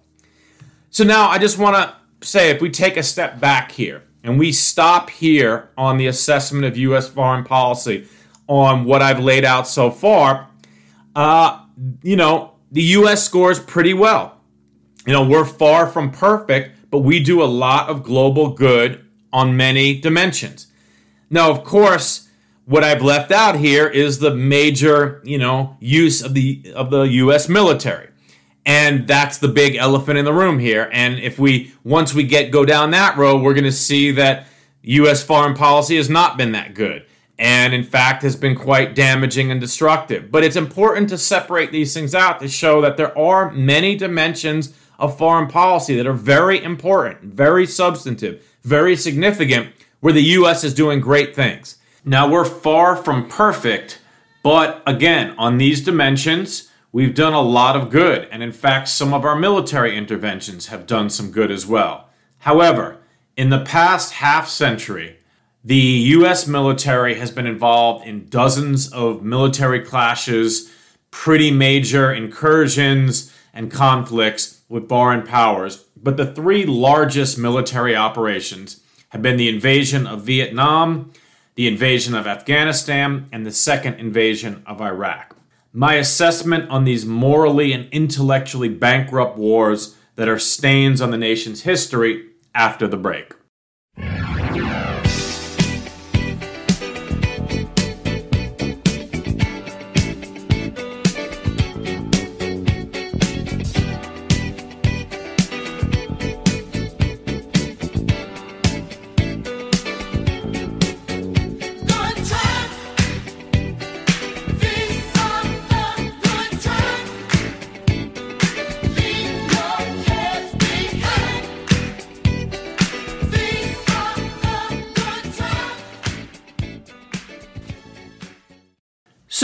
So 0.90 1.02
now 1.02 1.28
I 1.28 1.38
just 1.38 1.58
want 1.58 1.74
to 1.74 1.96
say 2.24 2.50
if 2.50 2.62
we 2.62 2.70
take 2.70 2.96
a 2.96 3.02
step 3.02 3.40
back 3.40 3.72
here 3.72 4.04
and 4.24 4.38
we 4.38 4.50
stop 4.50 5.10
here 5.10 5.68
on 5.76 5.98
the 5.98 6.06
assessment 6.06 6.64
of 6.64 6.76
U.S. 6.78 7.08
foreign 7.08 7.44
policy, 7.44 8.08
on 8.48 8.84
what 8.84 9.02
I've 9.02 9.20
laid 9.20 9.44
out 9.44 9.68
so 9.68 9.90
far, 9.90 10.48
uh, 11.14 11.64
you 12.02 12.16
know, 12.16 12.54
the 12.72 12.82
U.S. 12.82 13.22
scores 13.22 13.60
pretty 13.60 13.94
well. 13.94 14.40
You 15.06 15.12
know, 15.12 15.24
we're 15.24 15.44
far 15.44 15.86
from 15.86 16.10
perfect, 16.10 16.90
but 16.90 17.00
we 17.00 17.20
do 17.20 17.42
a 17.42 17.44
lot 17.44 17.88
of 17.88 18.02
global 18.02 18.48
good 18.48 19.04
on 19.32 19.56
many 19.56 20.00
dimensions. 20.00 20.68
Now, 21.30 21.50
of 21.50 21.64
course, 21.64 22.28
what 22.64 22.82
I've 22.82 23.02
left 23.02 23.30
out 23.30 23.56
here 23.56 23.86
is 23.86 24.18
the 24.18 24.34
major, 24.34 25.20
you 25.24 25.38
know, 25.38 25.76
use 25.80 26.22
of 26.22 26.32
the 26.34 26.72
of 26.74 26.90
the 26.90 27.02
U.S. 27.02 27.48
military, 27.48 28.08
and 28.66 29.06
that's 29.06 29.38
the 29.38 29.48
big 29.48 29.76
elephant 29.76 30.18
in 30.18 30.24
the 30.24 30.32
room 30.32 30.58
here. 30.58 30.88
And 30.92 31.18
if 31.18 31.38
we 31.38 31.72
once 31.84 32.14
we 32.14 32.24
get 32.24 32.50
go 32.50 32.64
down 32.64 32.90
that 32.92 33.16
road, 33.16 33.42
we're 33.42 33.54
going 33.54 33.64
to 33.64 33.72
see 33.72 34.10
that 34.12 34.46
U.S. 34.82 35.22
foreign 35.22 35.54
policy 35.54 35.96
has 35.96 36.10
not 36.10 36.36
been 36.36 36.52
that 36.52 36.74
good 36.74 37.06
and 37.38 37.74
in 37.74 37.82
fact 37.82 38.22
has 38.22 38.36
been 38.36 38.54
quite 38.54 38.94
damaging 38.94 39.50
and 39.50 39.60
destructive. 39.60 40.30
But 40.30 40.44
it's 40.44 40.56
important 40.56 41.08
to 41.08 41.18
separate 41.18 41.72
these 41.72 41.92
things 41.92 42.14
out 42.14 42.40
to 42.40 42.48
show 42.48 42.80
that 42.80 42.96
there 42.96 43.16
are 43.18 43.50
many 43.50 43.96
dimensions 43.96 44.74
of 44.98 45.18
foreign 45.18 45.48
policy 45.48 45.96
that 45.96 46.06
are 46.06 46.12
very 46.12 46.62
important, 46.62 47.34
very 47.34 47.66
substantive, 47.66 48.44
very 48.62 48.96
significant, 48.96 49.72
where 50.00 50.12
the 50.12 50.22
U.S. 50.22 50.62
is 50.62 50.74
doing 50.74 51.00
great 51.00 51.34
things. 51.34 51.78
Now, 52.04 52.30
we're 52.30 52.44
far 52.44 52.94
from 52.94 53.28
perfect, 53.28 54.00
but 54.42 54.82
again, 54.86 55.34
on 55.38 55.58
these 55.58 55.80
dimensions, 55.80 56.70
we've 56.94 57.14
done 57.16 57.32
a 57.32 57.42
lot 57.42 57.74
of 57.74 57.90
good, 57.90 58.28
and 58.30 58.40
in 58.40 58.52
fact, 58.52 58.86
some 58.86 59.12
of 59.12 59.24
our 59.24 59.34
military 59.34 59.96
interventions 59.96 60.68
have 60.68 60.86
done 60.86 61.10
some 61.10 61.32
good 61.32 61.50
as 61.50 61.66
well. 61.66 62.08
However, 62.38 62.98
in 63.36 63.50
the 63.50 63.64
past 63.64 64.12
half 64.12 64.48
century, 64.48 65.18
the 65.64 65.74
U.S. 65.74 66.46
military 66.46 67.16
has 67.16 67.32
been 67.32 67.48
involved 67.48 68.06
in 68.06 68.28
dozens 68.28 68.92
of 68.92 69.24
military 69.24 69.80
clashes, 69.80 70.70
pretty 71.10 71.50
major 71.50 72.12
incursions, 72.12 73.34
and 73.52 73.72
conflicts 73.72 74.60
with 74.68 74.88
foreign 74.88 75.22
powers. 75.22 75.86
But 76.00 76.16
the 76.16 76.32
three 76.32 76.64
largest 76.64 77.36
military 77.36 77.96
operations 77.96 78.82
have 79.08 79.20
been 79.20 79.36
the 79.36 79.48
invasion 79.48 80.06
of 80.06 80.22
Vietnam, 80.22 81.12
the 81.56 81.66
invasion 81.66 82.14
of 82.14 82.28
Afghanistan, 82.28 83.28
and 83.32 83.44
the 83.44 83.50
second 83.50 83.94
invasion 83.94 84.62
of 84.64 84.80
Iraq. 84.80 85.33
My 85.76 85.94
assessment 85.94 86.70
on 86.70 86.84
these 86.84 87.04
morally 87.04 87.72
and 87.72 87.88
intellectually 87.90 88.68
bankrupt 88.68 89.36
wars 89.36 89.96
that 90.14 90.28
are 90.28 90.38
stains 90.38 91.00
on 91.00 91.10
the 91.10 91.18
nation's 91.18 91.62
history 91.62 92.28
after 92.54 92.86
the 92.86 92.96
break. 92.96 93.32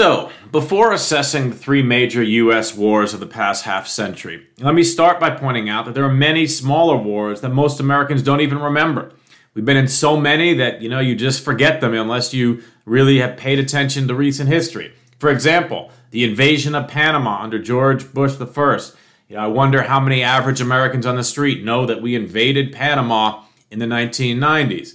So, 0.01 0.31
before 0.51 0.95
assessing 0.95 1.51
the 1.51 1.57
three 1.57 1.83
major 1.83 2.23
U.S. 2.23 2.75
wars 2.75 3.13
of 3.13 3.21
the 3.21 3.27
past 3.27 3.65
half 3.65 3.87
century, 3.87 4.47
let 4.59 4.75
me 4.75 4.83
start 4.83 5.21
by 5.21 5.29
pointing 5.29 5.69
out 5.69 5.85
that 5.85 5.93
there 5.93 6.07
are 6.07 6.11
many 6.11 6.47
smaller 6.47 6.97
wars 6.97 7.43
that 7.43 7.51
most 7.51 7.81
Americans 7.81 8.23
don't 8.23 8.41
even 8.41 8.61
remember. 8.61 9.13
We've 9.53 9.67
been 9.67 9.77
in 9.77 9.89
so 9.89 10.19
many 10.19 10.55
that, 10.55 10.81
you 10.81 10.89
know, 10.89 11.01
you 11.01 11.15
just 11.15 11.45
forget 11.45 11.83
them 11.83 11.93
unless 11.93 12.33
you 12.33 12.63
really 12.87 13.19
have 13.19 13.37
paid 13.37 13.59
attention 13.59 14.09
to 14.09 14.15
recent 14.15 14.49
history. 14.49 14.95
For 15.19 15.29
example, 15.29 15.91
the 16.13 16.25
invasion 16.25 16.75
of 16.75 16.89
Panama 16.89 17.43
under 17.43 17.59
George 17.59 18.11
Bush 18.15 18.41
I. 18.41 18.81
You 19.29 19.37
know, 19.37 19.43
I 19.43 19.49
wonder 19.49 19.83
how 19.83 20.01
many 20.01 20.23
average 20.23 20.63
Americans 20.63 21.05
on 21.05 21.17
the 21.17 21.23
street 21.23 21.63
know 21.63 21.85
that 21.85 22.01
we 22.01 22.15
invaded 22.15 22.73
Panama 22.73 23.43
in 23.71 23.81
the 23.81 23.85
1990s. 23.85 24.95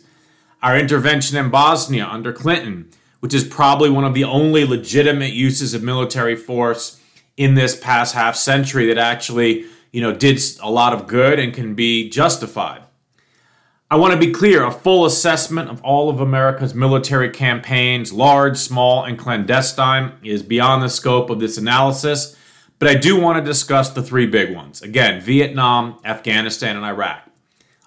Our 0.63 0.79
intervention 0.79 1.37
in 1.37 1.51
Bosnia 1.51 2.07
under 2.07 2.33
Clinton 2.33 2.89
which 3.25 3.33
is 3.33 3.43
probably 3.43 3.89
one 3.89 4.03
of 4.03 4.13
the 4.13 4.23
only 4.23 4.65
legitimate 4.65 5.33
uses 5.33 5.73
of 5.73 5.81
military 5.81 6.35
force 6.35 7.01
in 7.37 7.55
this 7.55 7.75
past 7.75 8.13
half 8.13 8.35
century 8.35 8.85
that 8.85 8.99
actually, 8.99 9.65
you 9.91 9.99
know, 9.99 10.13
did 10.13 10.39
a 10.61 10.69
lot 10.69 10.93
of 10.93 11.07
good 11.07 11.39
and 11.39 11.51
can 11.51 11.73
be 11.73 12.07
justified. 12.07 12.83
I 13.89 13.95
want 13.95 14.13
to 14.13 14.19
be 14.19 14.31
clear 14.31 14.63
a 14.63 14.71
full 14.71 15.07
assessment 15.07 15.71
of 15.71 15.81
all 15.81 16.11
of 16.11 16.19
America's 16.19 16.75
military 16.75 17.31
campaigns, 17.31 18.13
large, 18.13 18.57
small, 18.57 19.03
and 19.03 19.17
clandestine, 19.17 20.11
is 20.23 20.43
beyond 20.43 20.83
the 20.83 20.87
scope 20.87 21.31
of 21.31 21.39
this 21.39 21.57
analysis, 21.57 22.37
but 22.77 22.87
I 22.87 22.93
do 22.93 23.19
want 23.19 23.39
to 23.39 23.43
discuss 23.43 23.89
the 23.89 24.03
three 24.03 24.27
big 24.27 24.55
ones. 24.55 24.83
Again, 24.83 25.19
Vietnam, 25.19 25.97
Afghanistan, 26.05 26.77
and 26.77 26.85
Iraq. 26.85 27.27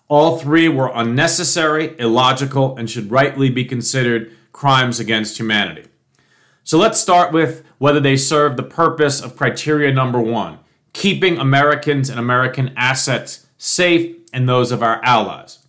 All 0.09 0.37
three 0.37 0.69
were 0.69 0.91
unnecessary, 0.93 1.95
illogical, 2.01 2.77
and 2.77 2.91
should 2.91 3.13
rightly 3.13 3.51
be 3.51 3.65
considered 3.65 4.35
crimes 4.53 5.01
against 5.01 5.39
humanity. 5.39 5.85
So 6.65 6.79
let's 6.79 7.01
start 7.01 7.33
with 7.33 7.65
whether 7.79 8.01
they 8.01 8.17
serve 8.17 8.57
the 8.57 8.63
purpose 8.63 9.21
of 9.21 9.37
criteria 9.37 9.93
number 9.93 10.21
one 10.21 10.59
keeping 10.93 11.39
Americans 11.39 12.09
and 12.09 12.19
American 12.19 12.73
assets 12.77 13.47
safe 13.57 14.17
and 14.33 14.49
those 14.49 14.73
of 14.73 14.83
our 14.83 15.01
allies. 15.05 15.61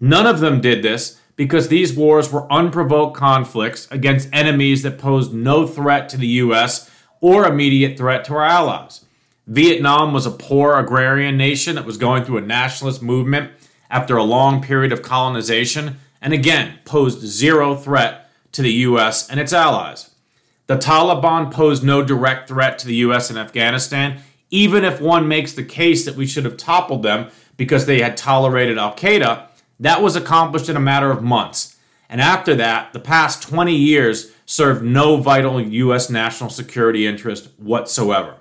None 0.00 0.26
of 0.26 0.40
them 0.40 0.60
did 0.60 0.82
this 0.82 1.20
because 1.36 1.68
these 1.68 1.94
wars 1.94 2.32
were 2.32 2.50
unprovoked 2.50 3.16
conflicts 3.16 3.86
against 3.90 4.28
enemies 4.32 4.82
that 4.82 4.98
posed 4.98 5.32
no 5.32 5.66
threat 5.66 6.08
to 6.08 6.16
the 6.16 6.26
U.S. 6.26 6.90
or 7.20 7.46
immediate 7.46 7.98
threat 7.98 8.24
to 8.24 8.34
our 8.34 8.44
allies. 8.44 9.04
Vietnam 9.46 10.12
was 10.12 10.24
a 10.26 10.30
poor 10.30 10.78
agrarian 10.78 11.36
nation 11.36 11.74
that 11.74 11.84
was 11.84 11.96
going 11.96 12.24
through 12.24 12.38
a 12.38 12.42
nationalist 12.42 13.02
movement 13.02 13.50
after 13.90 14.16
a 14.16 14.22
long 14.22 14.62
period 14.62 14.92
of 14.92 15.02
colonization 15.02 15.98
and 16.22 16.32
again 16.32 16.78
posed 16.86 17.20
zero 17.20 17.74
threat 17.74 18.30
to 18.52 18.62
the 18.62 18.72
U.S. 18.72 19.28
and 19.28 19.38
its 19.38 19.52
allies. 19.52 20.10
The 20.68 20.76
Taliban 20.78 21.52
posed 21.52 21.82
no 21.82 22.02
direct 22.02 22.48
threat 22.48 22.78
to 22.78 22.86
the 22.86 22.94
U.S. 22.96 23.28
and 23.28 23.38
Afghanistan, 23.38 24.22
even 24.48 24.84
if 24.84 25.00
one 25.00 25.28
makes 25.28 25.52
the 25.52 25.64
case 25.64 26.04
that 26.04 26.14
we 26.14 26.26
should 26.26 26.44
have 26.44 26.56
toppled 26.56 27.02
them 27.02 27.30
because 27.56 27.84
they 27.84 28.00
had 28.00 28.16
tolerated 28.16 28.78
Al 28.78 28.94
Qaeda. 28.94 29.48
That 29.80 30.00
was 30.00 30.16
accomplished 30.16 30.68
in 30.68 30.76
a 30.76 30.80
matter 30.80 31.10
of 31.10 31.22
months. 31.22 31.76
And 32.08 32.20
after 32.20 32.54
that, 32.54 32.92
the 32.92 33.00
past 33.00 33.42
20 33.42 33.74
years 33.74 34.32
served 34.46 34.84
no 34.84 35.16
vital 35.16 35.60
U.S. 35.60 36.08
national 36.08 36.50
security 36.50 37.06
interest 37.06 37.48
whatsoever. 37.58 38.36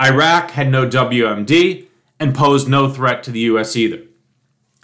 Iraq 0.00 0.50
had 0.50 0.70
no 0.70 0.86
WMD 0.86 1.86
and 2.18 2.34
posed 2.34 2.68
no 2.68 2.90
threat 2.90 3.22
to 3.22 3.30
the 3.30 3.40
U.S. 3.40 3.76
either. 3.76 4.02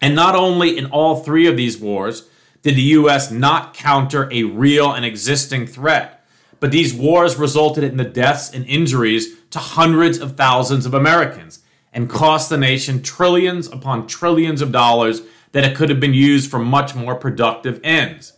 And 0.00 0.14
not 0.14 0.34
only 0.34 0.76
in 0.76 0.86
all 0.86 1.16
three 1.16 1.46
of 1.46 1.56
these 1.56 1.78
wars 1.78 2.28
did 2.62 2.76
the 2.76 2.82
U.S. 2.82 3.30
not 3.30 3.74
counter 3.74 4.28
a 4.32 4.44
real 4.44 4.92
and 4.92 5.04
existing 5.04 5.66
threat, 5.66 6.24
but 6.60 6.72
these 6.72 6.92
wars 6.92 7.36
resulted 7.36 7.84
in 7.84 7.96
the 7.96 8.04
deaths 8.04 8.52
and 8.52 8.66
injuries 8.66 9.36
to 9.50 9.58
hundreds 9.58 10.18
of 10.18 10.36
thousands 10.36 10.86
of 10.86 10.94
Americans 10.94 11.60
and 11.92 12.10
cost 12.10 12.50
the 12.50 12.56
nation 12.56 13.02
trillions 13.02 13.68
upon 13.68 14.06
trillions 14.06 14.60
of 14.60 14.72
dollars 14.72 15.22
that 15.52 15.64
it 15.64 15.76
could 15.76 15.88
have 15.88 16.00
been 16.00 16.14
used 16.14 16.50
for 16.50 16.58
much 16.58 16.94
more 16.94 17.14
productive 17.14 17.80
ends. 17.82 18.34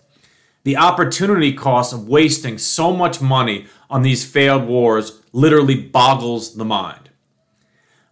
The 0.62 0.76
opportunity 0.76 1.52
cost 1.52 1.92
of 1.92 2.08
wasting 2.08 2.58
so 2.58 2.94
much 2.94 3.20
money 3.20 3.66
on 3.88 4.02
these 4.02 4.24
failed 4.24 4.66
wars 4.66 5.20
literally 5.32 5.74
boggles 5.74 6.54
the 6.54 6.64
mind. 6.64 7.09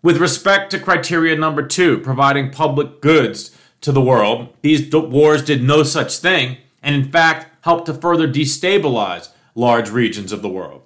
With 0.02 0.18
respect 0.18 0.70
to 0.70 0.78
criteria 0.78 1.36
number 1.36 1.66
two, 1.66 1.98
providing 1.98 2.50
public 2.50 3.00
goods 3.00 3.56
to 3.80 3.92
the 3.92 4.00
world. 4.00 4.54
These 4.62 4.92
wars 4.92 5.42
did 5.42 5.62
no 5.62 5.82
such 5.82 6.18
thing, 6.18 6.58
and 6.82 6.94
in 6.94 7.10
fact 7.10 7.64
helped 7.64 7.86
to 7.86 7.94
further 7.94 8.28
destabilize 8.28 9.30
large 9.54 9.90
regions 9.90 10.32
of 10.32 10.42
the 10.42 10.48
world. 10.48 10.82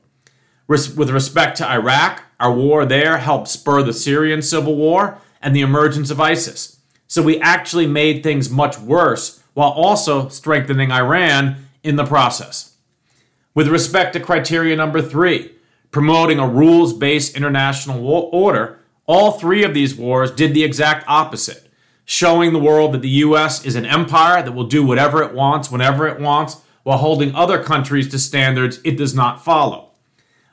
With 0.66 1.10
respect 1.10 1.58
to 1.58 1.70
Iraq, 1.70 2.22
our 2.40 2.52
war 2.52 2.86
there 2.86 3.18
helped 3.18 3.48
spur 3.48 3.82
the 3.82 3.92
Syrian 3.92 4.42
civil 4.42 4.74
war 4.74 5.18
and 5.40 5.54
the 5.54 5.60
emergence 5.60 6.10
of 6.10 6.20
ISIS. 6.20 6.78
So 7.06 7.22
we 7.22 7.40
actually 7.40 7.86
made 7.86 8.22
things 8.22 8.48
much 8.48 8.78
worse 8.78 9.42
while 9.54 9.70
also 9.70 10.28
strengthening 10.28 10.90
Iran 10.90 11.66
in 11.82 11.96
the 11.96 12.06
process. 12.06 12.74
With 13.54 13.68
respect 13.68 14.14
to 14.14 14.20
criteria 14.20 14.74
number 14.76 15.02
three, 15.02 15.52
promoting 15.90 16.38
a 16.38 16.48
rules 16.48 16.94
based 16.94 17.36
international 17.36 18.06
order, 18.06 18.78
all 19.06 19.32
three 19.32 19.64
of 19.64 19.74
these 19.74 19.96
wars 19.96 20.30
did 20.30 20.54
the 20.54 20.64
exact 20.64 21.04
opposite 21.08 21.68
showing 22.04 22.52
the 22.52 22.58
world 22.58 22.92
that 22.92 23.02
the 23.02 23.08
U.S. 23.08 23.64
is 23.64 23.74
an 23.74 23.86
empire 23.86 24.42
that 24.42 24.52
will 24.52 24.66
do 24.66 24.84
whatever 24.84 25.22
it 25.22 25.34
wants, 25.34 25.70
whenever 25.70 26.06
it 26.08 26.20
wants, 26.20 26.60
while 26.82 26.98
holding 26.98 27.34
other 27.34 27.62
countries 27.62 28.08
to 28.08 28.18
standards 28.18 28.80
it 28.84 28.96
does 28.96 29.14
not 29.14 29.44
follow. 29.44 29.90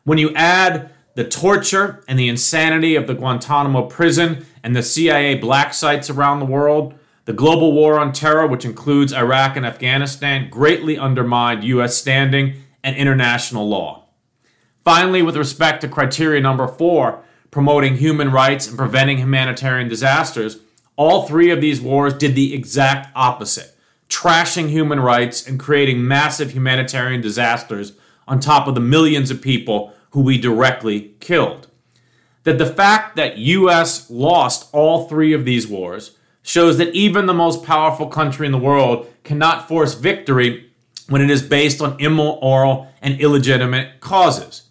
When 0.03 0.17
you 0.17 0.33
add 0.35 0.91
the 1.15 1.27
torture 1.27 2.03
and 2.07 2.17
the 2.17 2.29
insanity 2.29 2.95
of 2.95 3.07
the 3.07 3.15
Guantanamo 3.15 3.88
prison 3.88 4.45
and 4.63 4.75
the 4.75 4.83
CIA 4.83 5.35
black 5.35 5.73
sites 5.73 6.09
around 6.09 6.39
the 6.39 6.45
world, 6.45 6.93
the 7.25 7.33
global 7.33 7.73
war 7.73 7.99
on 7.99 8.13
terror, 8.13 8.47
which 8.47 8.65
includes 8.65 9.13
Iraq 9.13 9.55
and 9.55 9.65
Afghanistan, 9.65 10.49
greatly 10.49 10.97
undermined 10.97 11.63
U.S. 11.63 11.97
standing 11.97 12.62
and 12.83 12.95
international 12.95 13.67
law. 13.67 14.05
Finally, 14.83 15.21
with 15.21 15.35
respect 15.35 15.81
to 15.81 15.88
criteria 15.88 16.41
number 16.41 16.67
four, 16.67 17.23
promoting 17.51 17.95
human 17.95 18.31
rights 18.31 18.67
and 18.67 18.77
preventing 18.77 19.17
humanitarian 19.17 19.88
disasters, 19.88 20.59
all 20.95 21.25
three 21.25 21.49
of 21.49 21.62
these 21.62 21.81
wars 21.81 22.13
did 22.13 22.35
the 22.35 22.53
exact 22.53 23.12
opposite, 23.15 23.75
trashing 24.09 24.69
human 24.69 24.99
rights 24.99 25.47
and 25.47 25.59
creating 25.59 26.05
massive 26.05 26.51
humanitarian 26.51 27.21
disasters 27.21 27.93
on 28.27 28.39
top 28.39 28.67
of 28.67 28.75
the 28.75 28.81
millions 28.81 29.31
of 29.31 29.41
people 29.41 29.93
who 30.12 30.21
we 30.21 30.38
directly 30.38 31.13
killed. 31.19 31.67
That 32.43 32.57
the 32.57 32.65
fact 32.65 33.15
that 33.15 33.38
US 33.38 34.09
lost 34.09 34.69
all 34.73 35.07
three 35.07 35.33
of 35.33 35.45
these 35.45 35.67
wars 35.67 36.17
shows 36.41 36.77
that 36.77 36.95
even 36.95 37.25
the 37.25 37.33
most 37.33 37.63
powerful 37.63 38.07
country 38.07 38.45
in 38.45 38.51
the 38.51 38.57
world 38.57 39.07
cannot 39.23 39.67
force 39.67 39.93
victory 39.93 40.71
when 41.09 41.21
it 41.21 41.29
is 41.29 41.41
based 41.41 41.81
on 41.81 41.99
immoral 41.99 42.88
and 43.01 43.19
illegitimate 43.19 43.99
causes. 43.99 44.68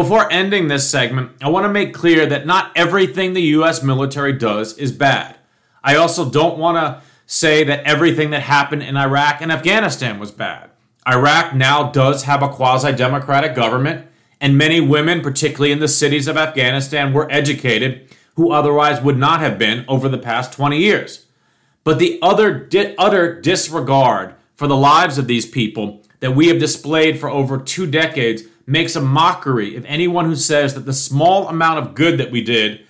Before 0.00 0.32
ending 0.32 0.68
this 0.68 0.88
segment, 0.88 1.32
I 1.42 1.50
want 1.50 1.64
to 1.64 1.68
make 1.68 1.92
clear 1.92 2.24
that 2.24 2.46
not 2.46 2.72
everything 2.74 3.34
the 3.34 3.42
US 3.58 3.82
military 3.82 4.32
does 4.32 4.78
is 4.78 4.92
bad. 4.92 5.36
I 5.84 5.96
also 5.96 6.30
don't 6.30 6.56
want 6.56 6.78
to 6.78 7.02
say 7.26 7.64
that 7.64 7.84
everything 7.84 8.30
that 8.30 8.40
happened 8.40 8.82
in 8.82 8.96
Iraq 8.96 9.42
and 9.42 9.52
Afghanistan 9.52 10.18
was 10.18 10.30
bad. 10.30 10.70
Iraq 11.06 11.54
now 11.54 11.90
does 11.90 12.22
have 12.22 12.42
a 12.42 12.48
quasi 12.48 12.92
democratic 12.92 13.54
government, 13.54 14.06
and 14.40 14.56
many 14.56 14.80
women, 14.80 15.20
particularly 15.20 15.70
in 15.70 15.80
the 15.80 15.86
cities 15.86 16.28
of 16.28 16.38
Afghanistan, 16.38 17.12
were 17.12 17.30
educated 17.30 18.08
who 18.36 18.52
otherwise 18.52 19.02
would 19.02 19.18
not 19.18 19.40
have 19.40 19.58
been 19.58 19.84
over 19.86 20.08
the 20.08 20.16
past 20.16 20.50
20 20.54 20.78
years. 20.78 21.26
But 21.84 21.98
the 21.98 22.18
other 22.22 22.66
utter 22.96 23.38
disregard 23.38 24.34
for 24.56 24.66
the 24.66 24.76
lives 24.76 25.18
of 25.18 25.26
these 25.26 25.44
people 25.44 26.02
that 26.20 26.34
we 26.34 26.48
have 26.48 26.58
displayed 26.58 27.20
for 27.20 27.28
over 27.28 27.58
two 27.58 27.86
decades 27.86 28.44
makes 28.70 28.94
a 28.94 29.00
mockery 29.00 29.74
of 29.74 29.84
anyone 29.84 30.26
who 30.26 30.36
says 30.36 30.74
that 30.74 30.86
the 30.86 30.92
small 30.92 31.48
amount 31.48 31.80
of 31.80 31.94
good 31.94 32.18
that 32.18 32.30
we 32.30 32.40
did 32.40 32.80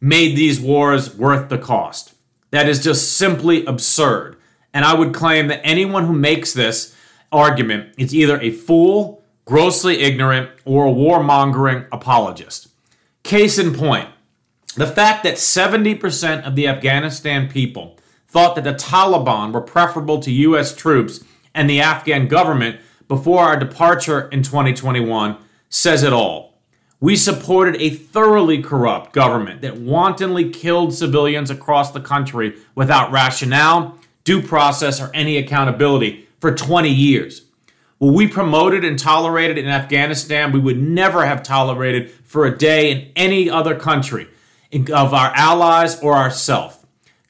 made 0.00 0.34
these 0.34 0.58
wars 0.58 1.14
worth 1.14 1.50
the 1.50 1.58
cost. 1.58 2.14
That 2.50 2.68
is 2.68 2.82
just 2.82 3.16
simply 3.16 3.64
absurd. 3.66 4.36
And 4.72 4.84
I 4.84 4.94
would 4.94 5.12
claim 5.12 5.48
that 5.48 5.60
anyone 5.62 6.06
who 6.06 6.12
makes 6.12 6.54
this 6.54 6.96
argument 7.30 7.94
is 7.98 8.14
either 8.14 8.40
a 8.40 8.50
fool, 8.50 9.22
grossly 9.44 10.00
ignorant, 10.00 10.50
or 10.64 10.86
a 10.86 10.92
warmongering 10.92 11.86
apologist. 11.92 12.68
Case 13.22 13.58
in 13.58 13.74
point 13.74 14.08
the 14.76 14.86
fact 14.86 15.22
that 15.24 15.34
70% 15.34 16.46
of 16.46 16.54
the 16.54 16.68
Afghanistan 16.68 17.48
people 17.48 17.98
thought 18.28 18.54
that 18.54 18.64
the 18.64 18.74
Taliban 18.74 19.52
were 19.52 19.62
preferable 19.62 20.20
to 20.20 20.30
U.S. 20.30 20.74
troops 20.74 21.24
and 21.54 21.68
the 21.68 21.80
Afghan 21.80 22.28
government 22.28 22.78
before 23.08 23.44
our 23.44 23.56
departure 23.56 24.28
in 24.28 24.42
2021 24.42 25.36
says 25.68 26.02
it 26.02 26.12
all. 26.12 26.54
We 26.98 27.14
supported 27.14 27.80
a 27.80 27.90
thoroughly 27.90 28.62
corrupt 28.62 29.12
government 29.12 29.60
that 29.60 29.76
wantonly 29.76 30.50
killed 30.50 30.94
civilians 30.94 31.50
across 31.50 31.92
the 31.92 32.00
country 32.00 32.56
without 32.74 33.12
rationale, 33.12 33.98
due 34.24 34.40
process, 34.40 35.00
or 35.00 35.10
any 35.12 35.36
accountability 35.36 36.26
for 36.40 36.54
20 36.54 36.88
years. 36.88 37.42
What 37.98 38.14
we 38.14 38.26
promoted 38.26 38.84
and 38.84 38.98
tolerated 38.98 39.58
in 39.58 39.68
Afghanistan, 39.68 40.52
we 40.52 40.60
would 40.60 40.78
never 40.78 41.26
have 41.26 41.42
tolerated 41.42 42.10
for 42.24 42.44
a 42.44 42.56
day 42.56 42.90
in 42.90 43.12
any 43.14 43.48
other 43.48 43.74
country 43.74 44.28
of 44.72 45.14
our 45.14 45.32
allies 45.34 46.00
or 46.00 46.14
ourselves. 46.14 46.78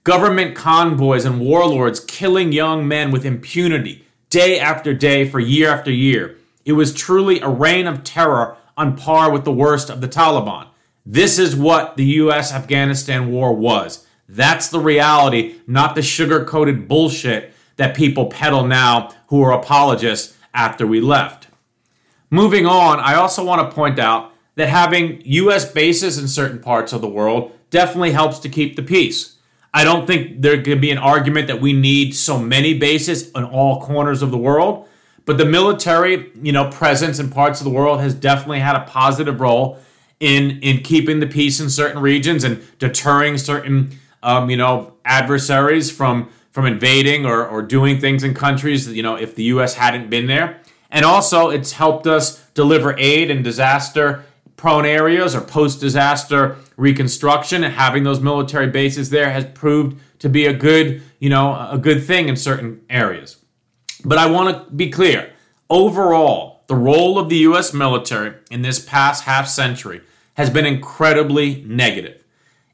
Government 0.04 0.54
convoys 0.54 1.24
and 1.24 1.40
warlords 1.40 2.00
killing 2.00 2.52
young 2.52 2.86
men 2.86 3.10
with 3.10 3.24
impunity 3.24 4.05
day 4.37 4.61
after 4.61 4.92
day 4.92 5.27
for 5.27 5.40
year 5.40 5.70
after 5.70 5.90
year. 5.90 6.37
It 6.66 6.75
was 6.75 6.92
truly 6.92 7.40
a 7.40 7.49
reign 7.49 7.87
of 7.87 8.05
terror 8.05 8.59
on 8.77 8.94
par 8.94 9.33
with 9.33 9.44
the 9.44 9.51
worst 9.51 9.88
of 9.88 10.03
the 10.03 10.09
Taliban. 10.09 10.66
This 11.07 11.38
is 11.38 11.57
what 11.57 11.96
the 11.96 12.05
US 12.20 12.53
Afghanistan 12.53 13.33
war 13.33 13.55
was. 13.55 14.07
That's 14.29 14.68
the 14.68 14.79
reality, 14.79 15.61
not 15.66 15.94
the 15.94 16.03
sugar 16.03 16.44
coated 16.44 16.87
bullshit 16.87 17.55
that 17.77 17.96
people 17.96 18.27
peddle 18.27 18.66
now 18.66 19.14
who 19.29 19.40
are 19.40 19.53
apologists 19.53 20.37
after 20.53 20.87
we 20.87 21.01
left. 21.01 21.49
Moving 22.29 22.66
on, 22.66 23.01
I 23.01 23.14
also 23.14 23.42
want 23.42 23.66
to 23.66 23.75
point 23.75 23.99
out 23.99 24.33
that 24.57 24.68
having 24.68 25.22
US 25.25 25.72
bases 25.72 26.18
in 26.18 26.29
certain 26.29 26.59
parts 26.59 26.92
of 26.92 27.01
the 27.01 27.09
world 27.09 27.53
definitely 27.70 28.12
helps 28.12 28.38
to 28.40 28.51
keep 28.51 28.77
the 28.77 28.83
peace. 28.83 29.36
I 29.76 29.84
don't 29.84 30.06
think 30.06 30.40
there 30.40 30.62
could 30.62 30.80
be 30.80 30.90
an 30.90 30.96
argument 30.96 31.48
that 31.48 31.60
we 31.60 31.74
need 31.74 32.14
so 32.16 32.38
many 32.38 32.78
bases 32.78 33.30
in 33.32 33.44
all 33.44 33.82
corners 33.82 34.22
of 34.22 34.30
the 34.30 34.38
world, 34.38 34.88
but 35.26 35.36
the 35.36 35.44
military, 35.44 36.32
you 36.40 36.50
know, 36.50 36.70
presence 36.70 37.18
in 37.18 37.28
parts 37.28 37.60
of 37.60 37.64
the 37.64 37.70
world 37.70 38.00
has 38.00 38.14
definitely 38.14 38.60
had 38.60 38.74
a 38.74 38.84
positive 38.84 39.38
role 39.38 39.78
in 40.18 40.60
in 40.62 40.78
keeping 40.78 41.20
the 41.20 41.26
peace 41.26 41.60
in 41.60 41.68
certain 41.68 42.00
regions 42.00 42.42
and 42.42 42.64
deterring 42.78 43.36
certain 43.36 43.90
um, 44.22 44.48
you 44.48 44.56
know 44.56 44.94
adversaries 45.04 45.90
from 45.90 46.30
from 46.52 46.64
invading 46.64 47.26
or, 47.26 47.46
or 47.46 47.60
doing 47.60 48.00
things 48.00 48.24
in 48.24 48.32
countries 48.32 48.88
you 48.88 49.02
know 49.02 49.16
if 49.16 49.34
the 49.34 49.42
US 49.42 49.74
hadn't 49.74 50.08
been 50.08 50.26
there. 50.26 50.58
And 50.90 51.04
also 51.04 51.50
it's 51.50 51.72
helped 51.72 52.06
us 52.06 52.42
deliver 52.54 52.96
aid 52.98 53.30
in 53.30 53.42
disaster 53.42 54.24
prone 54.56 54.86
areas 54.86 55.34
or 55.34 55.42
post 55.42 55.80
disaster 55.80 56.56
reconstruction 56.76 57.64
and 57.64 57.74
having 57.74 58.04
those 58.04 58.20
military 58.20 58.66
bases 58.66 59.10
there 59.10 59.30
has 59.30 59.44
proved 59.46 59.98
to 60.18 60.28
be 60.28 60.46
a 60.46 60.52
good 60.52 61.02
you 61.18 61.28
know 61.28 61.68
a 61.70 61.78
good 61.78 62.04
thing 62.04 62.28
in 62.28 62.36
certain 62.36 62.80
areas 62.90 63.36
but 64.04 64.18
I 64.18 64.30
want 64.30 64.68
to 64.68 64.72
be 64.72 64.90
clear 64.90 65.32
overall 65.70 66.56
the 66.66 66.74
role 66.74 67.18
of 67.18 67.28
the 67.28 67.38
US 67.38 67.72
military 67.72 68.34
in 68.50 68.62
this 68.62 68.78
past 68.78 69.24
half 69.24 69.48
century 69.48 70.00
has 70.34 70.50
been 70.50 70.66
incredibly 70.66 71.62
negative. 71.66 72.22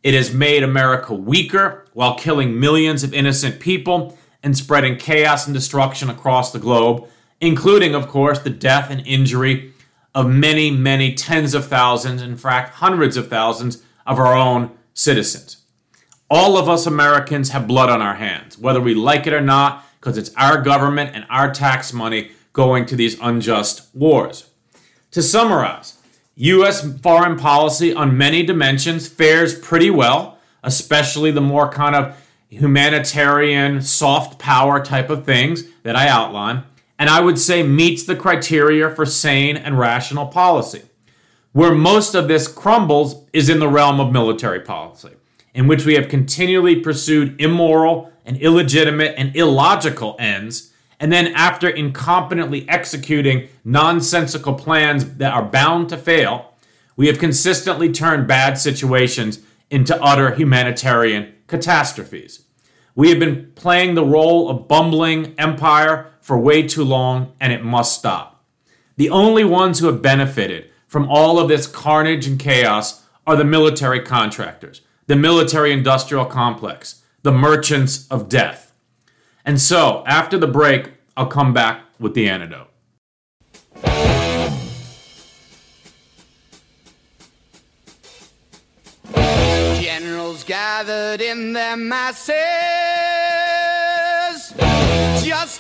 It 0.02 0.14
has 0.14 0.34
made 0.34 0.62
America 0.62 1.14
weaker 1.14 1.86
while 1.92 2.16
killing 2.16 2.58
millions 2.58 3.04
of 3.04 3.14
innocent 3.14 3.60
people 3.60 4.18
and 4.42 4.56
spreading 4.56 4.96
chaos 4.96 5.46
and 5.46 5.54
destruction 5.54 6.10
across 6.10 6.52
the 6.52 6.58
globe, 6.58 7.06
including, 7.40 7.94
of 7.94 8.08
course, 8.08 8.40
the 8.40 8.50
death 8.50 8.90
and 8.90 9.06
injury 9.06 9.72
of 10.14 10.28
many, 10.28 10.70
many 10.70 11.14
tens 11.14 11.54
of 11.54 11.66
thousands, 11.66 12.20
in 12.20 12.36
fact, 12.36 12.74
hundreds 12.74 13.16
of 13.16 13.28
thousands 13.28 13.82
of 14.06 14.18
our 14.18 14.34
own 14.34 14.70
citizens. 14.94 15.58
All 16.30 16.56
of 16.56 16.68
us 16.68 16.86
Americans 16.86 17.50
have 17.50 17.66
blood 17.66 17.90
on 17.90 18.00
our 18.00 18.14
hands, 18.14 18.56
whether 18.56 18.80
we 18.80 18.94
like 18.94 19.26
it 19.26 19.32
or 19.32 19.40
not, 19.40 19.84
because 20.00 20.16
it's 20.16 20.34
our 20.36 20.60
government 20.60 21.10
and 21.14 21.26
our 21.28 21.52
tax 21.52 21.92
money 21.92 22.30
going 22.52 22.86
to 22.86 22.96
these 22.96 23.18
unjust 23.20 23.94
wars. 23.94 24.48
To 25.12 25.22
summarize, 25.22 25.98
U.S. 26.36 26.98
foreign 27.00 27.38
policy 27.38 27.92
on 27.92 28.16
many 28.16 28.42
dimensions 28.42 29.06
fares 29.08 29.58
pretty 29.58 29.90
well, 29.90 30.38
especially 30.62 31.30
the 31.30 31.40
more 31.40 31.68
kind 31.68 31.94
of 31.94 32.16
humanitarian, 32.48 33.82
soft 33.82 34.38
power 34.38 34.82
type 34.82 35.10
of 35.10 35.24
things 35.24 35.64
that 35.82 35.96
I 35.96 36.08
outline, 36.08 36.64
and 36.98 37.10
I 37.10 37.20
would 37.20 37.38
say 37.38 37.62
meets 37.62 38.04
the 38.04 38.16
criteria 38.16 38.90
for 38.90 39.04
sane 39.04 39.56
and 39.56 39.78
rational 39.78 40.26
policy. 40.26 40.82
Where 41.52 41.74
most 41.74 42.14
of 42.14 42.28
this 42.28 42.48
crumbles 42.48 43.26
is 43.32 43.48
in 43.48 43.58
the 43.58 43.68
realm 43.68 44.00
of 44.00 44.12
military 44.12 44.60
policy, 44.60 45.10
in 45.54 45.66
which 45.66 45.84
we 45.84 45.94
have 45.94 46.08
continually 46.08 46.76
pursued 46.76 47.40
immoral 47.40 48.10
and 48.24 48.36
illegitimate 48.38 49.14
and 49.16 49.34
illogical 49.36 50.16
ends 50.18 50.72
and 51.02 51.12
then, 51.12 51.34
after 51.34 51.68
incompetently 51.68 52.64
executing 52.68 53.48
nonsensical 53.64 54.54
plans 54.54 55.16
that 55.16 55.34
are 55.34 55.42
bound 55.42 55.88
to 55.88 55.96
fail, 55.96 56.54
we 56.94 57.08
have 57.08 57.18
consistently 57.18 57.90
turned 57.90 58.28
bad 58.28 58.56
situations 58.56 59.40
into 59.68 60.00
utter 60.00 60.32
humanitarian 60.32 61.34
catastrophes. 61.48 62.44
We 62.94 63.10
have 63.10 63.18
been 63.18 63.50
playing 63.56 63.96
the 63.96 64.04
role 64.04 64.48
of 64.48 64.68
bumbling 64.68 65.34
empire 65.38 66.12
for 66.20 66.38
way 66.38 66.68
too 66.68 66.84
long, 66.84 67.32
and 67.40 67.52
it 67.52 67.64
must 67.64 67.98
stop. 67.98 68.44
The 68.96 69.10
only 69.10 69.42
ones 69.42 69.80
who 69.80 69.86
have 69.86 70.02
benefited 70.02 70.70
from 70.92 71.09
all 71.09 71.38
of 71.38 71.48
this 71.48 71.66
carnage 71.66 72.26
and 72.26 72.38
chaos 72.38 73.07
are 73.26 73.35
the 73.35 73.46
military 73.46 73.98
contractors, 73.98 74.83
the 75.07 75.16
military 75.16 75.72
industrial 75.72 76.26
complex, 76.26 77.02
the 77.22 77.33
merchants 77.33 78.07
of 78.09 78.28
death. 78.28 78.74
And 79.42 79.59
so, 79.59 80.05
after 80.07 80.37
the 80.37 80.46
break, 80.46 80.90
I'll 81.16 81.28
come 81.28 81.55
back 81.55 81.81
with 81.98 82.12
the 82.12 82.28
antidote. 82.28 82.68
Generals 89.81 90.44
gathered 90.44 91.22
in 91.22 91.55
their 91.55 91.78
masses, 91.78 92.35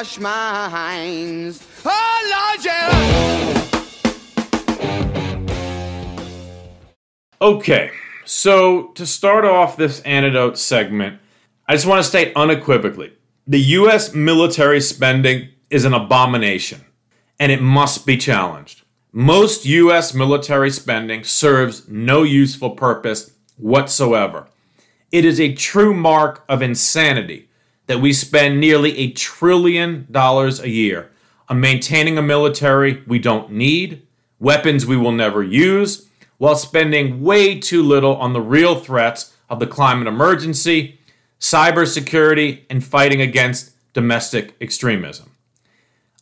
brainwashed 0.00 0.20
minds. 0.20 1.66
Oh 1.84 2.54
Lord, 2.54 2.64
yeah. 2.64 3.66
Okay, 7.42 7.90
so 8.24 8.88
to 8.88 9.06
start 9.06 9.44
off 9.44 9.76
this 9.76 10.00
antidote 10.00 10.58
segment, 10.58 11.20
I 11.66 11.74
just 11.74 11.86
want 11.86 12.02
to 12.02 12.08
state 12.08 12.32
unequivocally 12.36 13.12
the 13.46 13.60
U.S. 13.60 14.14
military 14.14 14.80
spending 14.80 15.48
is 15.70 15.84
an 15.84 15.94
abomination 15.94 16.84
and 17.38 17.50
it 17.50 17.62
must 17.62 18.06
be 18.06 18.16
challenged. 18.16 18.82
Most 19.12 19.64
U.S. 19.66 20.14
military 20.14 20.70
spending 20.70 21.24
serves 21.24 21.88
no 21.88 22.22
useful 22.22 22.70
purpose 22.70 23.32
whatsoever. 23.56 24.46
It 25.10 25.24
is 25.24 25.40
a 25.40 25.54
true 25.54 25.92
mark 25.92 26.44
of 26.48 26.62
insanity 26.62 27.49
that 27.90 27.98
we 27.98 28.12
spend 28.12 28.60
nearly 28.60 28.96
a 28.98 29.10
trillion 29.10 30.06
dollars 30.12 30.60
a 30.60 30.68
year 30.68 31.10
on 31.48 31.58
maintaining 31.58 32.16
a 32.16 32.22
military 32.22 33.02
we 33.08 33.18
don't 33.18 33.50
need, 33.50 34.06
weapons 34.38 34.86
we 34.86 34.96
will 34.96 35.10
never 35.10 35.42
use, 35.42 36.08
while 36.38 36.54
spending 36.54 37.20
way 37.20 37.58
too 37.58 37.82
little 37.82 38.14
on 38.18 38.32
the 38.32 38.40
real 38.40 38.76
threats 38.76 39.34
of 39.48 39.58
the 39.58 39.66
climate 39.66 40.06
emergency, 40.06 41.00
cybersecurity, 41.40 42.60
and 42.70 42.84
fighting 42.84 43.20
against 43.20 43.72
domestic 43.92 44.54
extremism. 44.60 45.32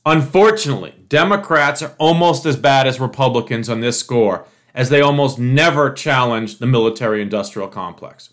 Unfortunately, 0.07 0.95
Democrats 1.07 1.83
are 1.83 1.95
almost 1.99 2.47
as 2.47 2.57
bad 2.57 2.87
as 2.87 2.99
Republicans 2.99 3.69
on 3.69 3.83
this 3.83 4.01
score, 4.01 4.47
as 4.75 4.89
they 4.89 5.03
almost 5.03 5.39
never 5.39 5.93
challenge 5.93 6.61
the 6.61 6.66
military 6.66 7.21
industrial 7.21 7.69
complex. 7.69 8.31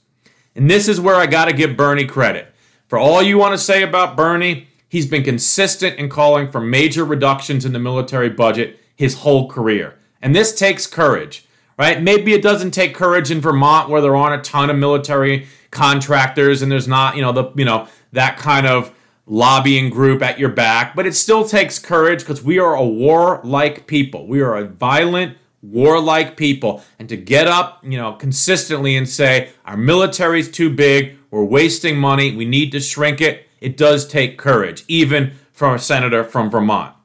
And 0.55 0.71
this 0.71 0.87
is 0.87 1.01
where 1.01 1.15
I 1.15 1.25
got 1.25 1.45
to 1.49 1.53
give 1.53 1.75
Bernie 1.75 2.05
credit. 2.05 2.53
For 2.87 2.99
all 2.99 3.21
you 3.21 3.37
want 3.37 3.53
to 3.53 3.57
say 3.57 3.81
about 3.81 4.15
Bernie, 4.15 4.67
he's 4.87 5.07
been 5.07 5.23
consistent 5.23 5.97
in 5.97 6.07
calling 6.07 6.51
for 6.51 6.61
major 6.61 7.03
reductions 7.03 7.65
in 7.65 7.73
the 7.73 7.79
military 7.79 8.29
budget 8.29 8.79
his 8.95 9.15
whole 9.15 9.49
career. 9.49 9.97
And 10.21 10.35
this 10.35 10.53
takes 10.53 10.85
courage, 10.85 11.45
right? 11.77 12.01
Maybe 12.01 12.33
it 12.33 12.41
doesn't 12.41 12.71
take 12.71 12.93
courage 12.93 13.31
in 13.31 13.41
Vermont 13.41 13.89
where 13.89 14.01
there 14.01 14.15
aren't 14.15 14.39
a 14.39 14.49
ton 14.49 14.69
of 14.69 14.77
military 14.77 15.47
contractors 15.71 16.61
and 16.61 16.71
there's 16.71 16.87
not, 16.87 17.15
you 17.15 17.21
know, 17.21 17.31
the, 17.31 17.51
you 17.55 17.65
know, 17.65 17.87
that 18.11 18.37
kind 18.37 18.67
of 18.67 18.93
lobbying 19.25 19.89
group 19.89 20.21
at 20.21 20.37
your 20.37 20.49
back, 20.49 20.95
but 20.95 21.07
it 21.07 21.15
still 21.15 21.47
takes 21.47 21.79
courage 21.79 22.19
because 22.19 22.43
we 22.43 22.59
are 22.59 22.75
a 22.75 22.85
warlike 22.85 23.87
people. 23.87 24.27
We 24.27 24.41
are 24.41 24.55
a 24.55 24.65
violent, 24.65 25.37
warlike 25.63 26.37
people. 26.37 26.83
And 26.99 27.09
to 27.09 27.17
get 27.17 27.47
up, 27.47 27.83
you 27.83 27.97
know, 27.97 28.13
consistently 28.13 28.95
and 28.95 29.09
say, 29.09 29.49
our 29.65 29.77
military's 29.77 30.49
too 30.49 30.69
big, 30.69 31.17
we're 31.35 31.43
wasting 31.43 31.97
money, 31.97 32.33
we 32.33 32.45
need 32.45 32.71
to 32.71 32.79
shrink 32.79 33.19
it, 33.19 33.49
it 33.59 33.75
does 33.75 34.07
take 34.07 34.37
courage, 34.37 34.85
even 34.87 35.33
from 35.51 35.75
a 35.75 35.79
senator 35.79 36.23
from 36.23 36.49
Vermont. 36.49 36.95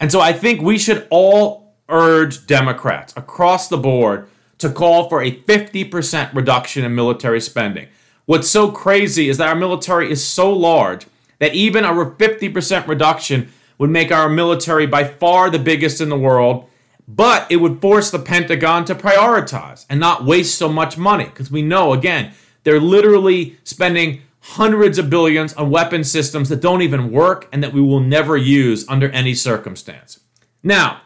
And 0.00 0.10
so 0.10 0.18
I 0.18 0.32
think 0.32 0.62
we 0.62 0.78
should 0.78 1.06
all 1.10 1.74
urge 1.90 2.46
Democrats 2.46 3.12
across 3.18 3.68
the 3.68 3.76
board 3.76 4.28
to 4.58 4.70
call 4.70 5.10
for 5.10 5.22
a 5.22 5.30
50% 5.30 6.34
reduction 6.34 6.86
in 6.86 6.94
military 6.94 7.38
spending. 7.38 7.88
What's 8.24 8.50
so 8.50 8.70
crazy 8.70 9.28
is 9.28 9.36
that 9.36 9.48
our 9.48 9.54
military 9.54 10.10
is 10.10 10.24
so 10.24 10.50
large 10.50 11.06
that 11.38 11.54
even 11.54 11.84
a 11.84 11.92
50% 11.92 12.86
reduction 12.86 13.52
would 13.76 13.90
make 13.90 14.10
our 14.10 14.30
military 14.30 14.86
by 14.86 15.04
far 15.04 15.50
the 15.50 15.58
biggest 15.58 16.00
in 16.00 16.08
the 16.08 16.18
world, 16.18 16.66
but 17.06 17.46
it 17.50 17.56
would 17.56 17.82
force 17.82 18.10
the 18.10 18.18
Pentagon 18.18 18.86
to 18.86 18.94
prioritize 18.94 19.84
and 19.90 20.00
not 20.00 20.24
waste 20.24 20.56
so 20.56 20.70
much 20.70 20.96
money. 20.96 21.26
Because 21.26 21.50
we 21.50 21.60
know, 21.60 21.92
again, 21.92 22.32
they're 22.66 22.80
literally 22.80 23.56
spending 23.62 24.22
hundreds 24.40 24.98
of 24.98 25.08
billions 25.08 25.54
on 25.54 25.70
weapon 25.70 26.02
systems 26.02 26.48
that 26.48 26.60
don't 26.60 26.82
even 26.82 27.12
work 27.12 27.48
and 27.52 27.62
that 27.62 27.72
we 27.72 27.80
will 27.80 28.00
never 28.00 28.36
use 28.36 28.84
under 28.88 29.08
any 29.10 29.34
circumstance. 29.34 30.18
Now, 30.64 31.02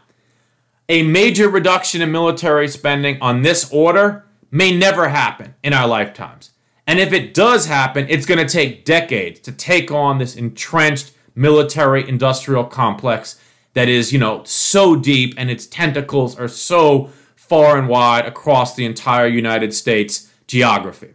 a 0.88 1.02
major 1.02 1.50
reduction 1.50 2.00
in 2.00 2.10
military 2.10 2.66
spending 2.66 3.20
on 3.20 3.42
this 3.42 3.70
order 3.70 4.24
may 4.50 4.74
never 4.74 5.10
happen 5.10 5.54
in 5.62 5.74
our 5.74 5.86
lifetimes. 5.86 6.52
And 6.86 6.98
if 6.98 7.12
it 7.12 7.34
does 7.34 7.66
happen, 7.66 8.06
it's 8.08 8.24
going 8.24 8.44
to 8.44 8.50
take 8.50 8.86
decades 8.86 9.38
to 9.40 9.52
take 9.52 9.92
on 9.92 10.16
this 10.16 10.36
entrenched 10.36 11.12
military 11.34 12.08
industrial 12.08 12.64
complex 12.64 13.38
that 13.74 13.86
is, 13.86 14.14
you 14.14 14.18
know, 14.18 14.44
so 14.44 14.96
deep 14.96 15.34
and 15.36 15.50
its 15.50 15.66
tentacles 15.66 16.38
are 16.38 16.48
so 16.48 17.10
far 17.36 17.76
and 17.76 17.86
wide 17.86 18.24
across 18.24 18.74
the 18.74 18.86
entire 18.86 19.26
United 19.26 19.74
States 19.74 20.32
geography. 20.46 21.10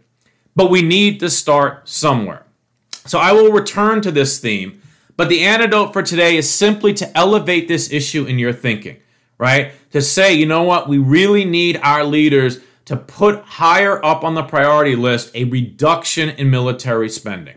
But 0.56 0.70
we 0.70 0.82
need 0.82 1.20
to 1.20 1.30
start 1.30 1.88
somewhere. 1.88 2.44
So 3.04 3.20
I 3.20 3.30
will 3.30 3.52
return 3.52 4.00
to 4.02 4.10
this 4.10 4.40
theme, 4.40 4.82
but 5.16 5.28
the 5.28 5.44
antidote 5.44 5.92
for 5.92 6.02
today 6.02 6.36
is 6.36 6.50
simply 6.50 6.92
to 6.94 7.16
elevate 7.16 7.68
this 7.68 7.92
issue 7.92 8.24
in 8.24 8.40
your 8.40 8.52
thinking 8.52 8.96
right? 9.38 9.72
To 9.92 10.00
say, 10.00 10.34
you 10.34 10.46
know 10.46 10.62
what, 10.62 10.88
we 10.88 10.98
really 10.98 11.44
need 11.44 11.78
our 11.82 12.04
leaders 12.04 12.60
to 12.86 12.96
put 12.96 13.42
higher 13.42 14.04
up 14.04 14.24
on 14.24 14.34
the 14.34 14.42
priority 14.42 14.96
list 14.96 15.30
a 15.34 15.44
reduction 15.44 16.30
in 16.30 16.50
military 16.50 17.08
spending. 17.08 17.56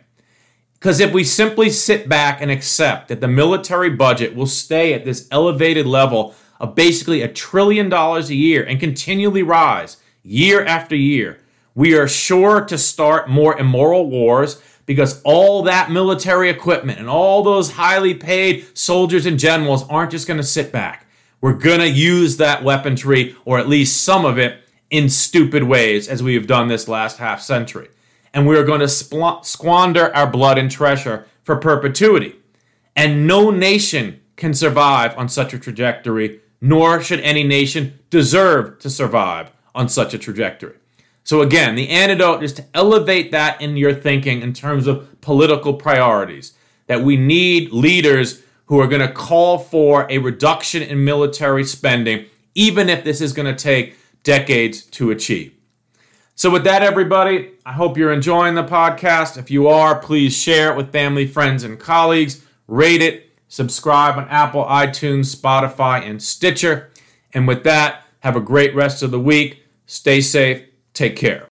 Because 0.73 0.99
if 0.99 1.13
we 1.13 1.23
simply 1.23 1.69
sit 1.69 2.07
back 2.07 2.41
and 2.41 2.49
accept 2.49 3.09
that 3.09 3.21
the 3.21 3.27
military 3.27 3.89
budget 3.89 4.35
will 4.35 4.47
stay 4.47 4.93
at 4.93 5.05
this 5.05 5.27
elevated 5.29 5.85
level 5.85 6.33
of 6.59 6.73
basically 6.73 7.21
a 7.21 7.27
trillion 7.27 7.89
dollars 7.89 8.29
a 8.29 8.35
year 8.35 8.63
and 8.63 8.79
continually 8.79 9.43
rise 9.43 9.97
year 10.23 10.63
after 10.65 10.95
year, 10.95 11.39
we 11.79 11.95
are 11.95 12.09
sure 12.09 12.59
to 12.59 12.77
start 12.77 13.29
more 13.29 13.57
immoral 13.57 14.09
wars 14.09 14.61
because 14.85 15.21
all 15.21 15.63
that 15.63 15.89
military 15.89 16.49
equipment 16.49 16.99
and 16.99 17.07
all 17.07 17.41
those 17.41 17.71
highly 17.71 18.13
paid 18.13 18.67
soldiers 18.77 19.25
and 19.25 19.39
generals 19.39 19.87
aren't 19.87 20.11
just 20.11 20.27
going 20.27 20.35
to 20.41 20.43
sit 20.43 20.73
back. 20.73 21.05
We're 21.39 21.53
going 21.53 21.79
to 21.79 21.87
use 21.87 22.35
that 22.35 22.65
weaponry, 22.65 23.33
or 23.45 23.59
at 23.59 23.69
least 23.69 24.03
some 24.03 24.25
of 24.25 24.37
it, 24.37 24.59
in 24.89 25.07
stupid 25.07 25.63
ways, 25.63 26.09
as 26.09 26.21
we 26.21 26.33
have 26.33 26.47
done 26.47 26.67
this 26.67 26.89
last 26.89 27.17
half 27.17 27.41
century. 27.41 27.87
And 28.33 28.45
we 28.45 28.57
are 28.57 28.65
going 28.65 28.81
to 28.81 28.85
spl- 28.87 29.45
squander 29.45 30.13
our 30.13 30.29
blood 30.29 30.57
and 30.57 30.69
treasure 30.69 31.27
for 31.45 31.55
perpetuity. 31.55 32.35
And 32.93 33.25
no 33.25 33.51
nation 33.51 34.19
can 34.35 34.53
survive 34.53 35.17
on 35.17 35.29
such 35.29 35.53
a 35.53 35.59
trajectory, 35.59 36.41
nor 36.59 37.01
should 37.01 37.21
any 37.21 37.45
nation 37.45 37.99
deserve 38.09 38.79
to 38.79 38.89
survive 38.89 39.53
on 39.73 39.87
such 39.87 40.13
a 40.13 40.17
trajectory. 40.17 40.75
So, 41.29 41.43
again, 41.43 41.75
the 41.75 41.89
antidote 41.89 42.41
is 42.41 42.53
to 42.53 42.65
elevate 42.73 43.31
that 43.33 43.61
in 43.61 43.77
your 43.77 43.93
thinking 43.93 44.41
in 44.41 44.51
terms 44.51 44.87
of 44.87 45.21
political 45.21 45.75
priorities. 45.75 46.53
That 46.87 47.03
we 47.03 47.17
need 47.17 47.71
leaders 47.71 48.41
who 48.65 48.79
are 48.79 48.87
going 48.87 49.07
to 49.07 49.13
call 49.13 49.59
for 49.59 50.07
a 50.09 50.17
reduction 50.17 50.81
in 50.81 51.05
military 51.05 51.63
spending, 51.65 52.25
even 52.55 52.89
if 52.89 53.03
this 53.03 53.21
is 53.21 53.31
going 53.31 53.45
to 53.45 53.63
take 53.63 53.95
decades 54.23 54.81
to 54.85 55.11
achieve. 55.11 55.53
So, 56.33 56.49
with 56.49 56.63
that, 56.63 56.81
everybody, 56.81 57.51
I 57.63 57.73
hope 57.73 57.95
you're 57.95 58.11
enjoying 58.11 58.55
the 58.55 58.63
podcast. 58.63 59.37
If 59.37 59.51
you 59.51 59.67
are, 59.67 59.99
please 59.99 60.35
share 60.35 60.71
it 60.71 60.77
with 60.77 60.91
family, 60.91 61.27
friends, 61.27 61.63
and 61.63 61.79
colleagues. 61.79 62.43
Rate 62.65 63.03
it, 63.03 63.37
subscribe 63.49 64.17
on 64.17 64.27
Apple, 64.29 64.65
iTunes, 64.65 65.35
Spotify, 65.35 66.01
and 66.09 66.23
Stitcher. 66.23 66.89
And 67.35 67.47
with 67.47 67.63
that, 67.65 68.01
have 68.21 68.35
a 68.35 68.41
great 68.41 68.73
rest 68.73 69.03
of 69.03 69.11
the 69.11 69.19
week. 69.19 69.63
Stay 69.85 70.21
safe. 70.21 70.68
Take 70.99 71.15
care. 71.15 71.47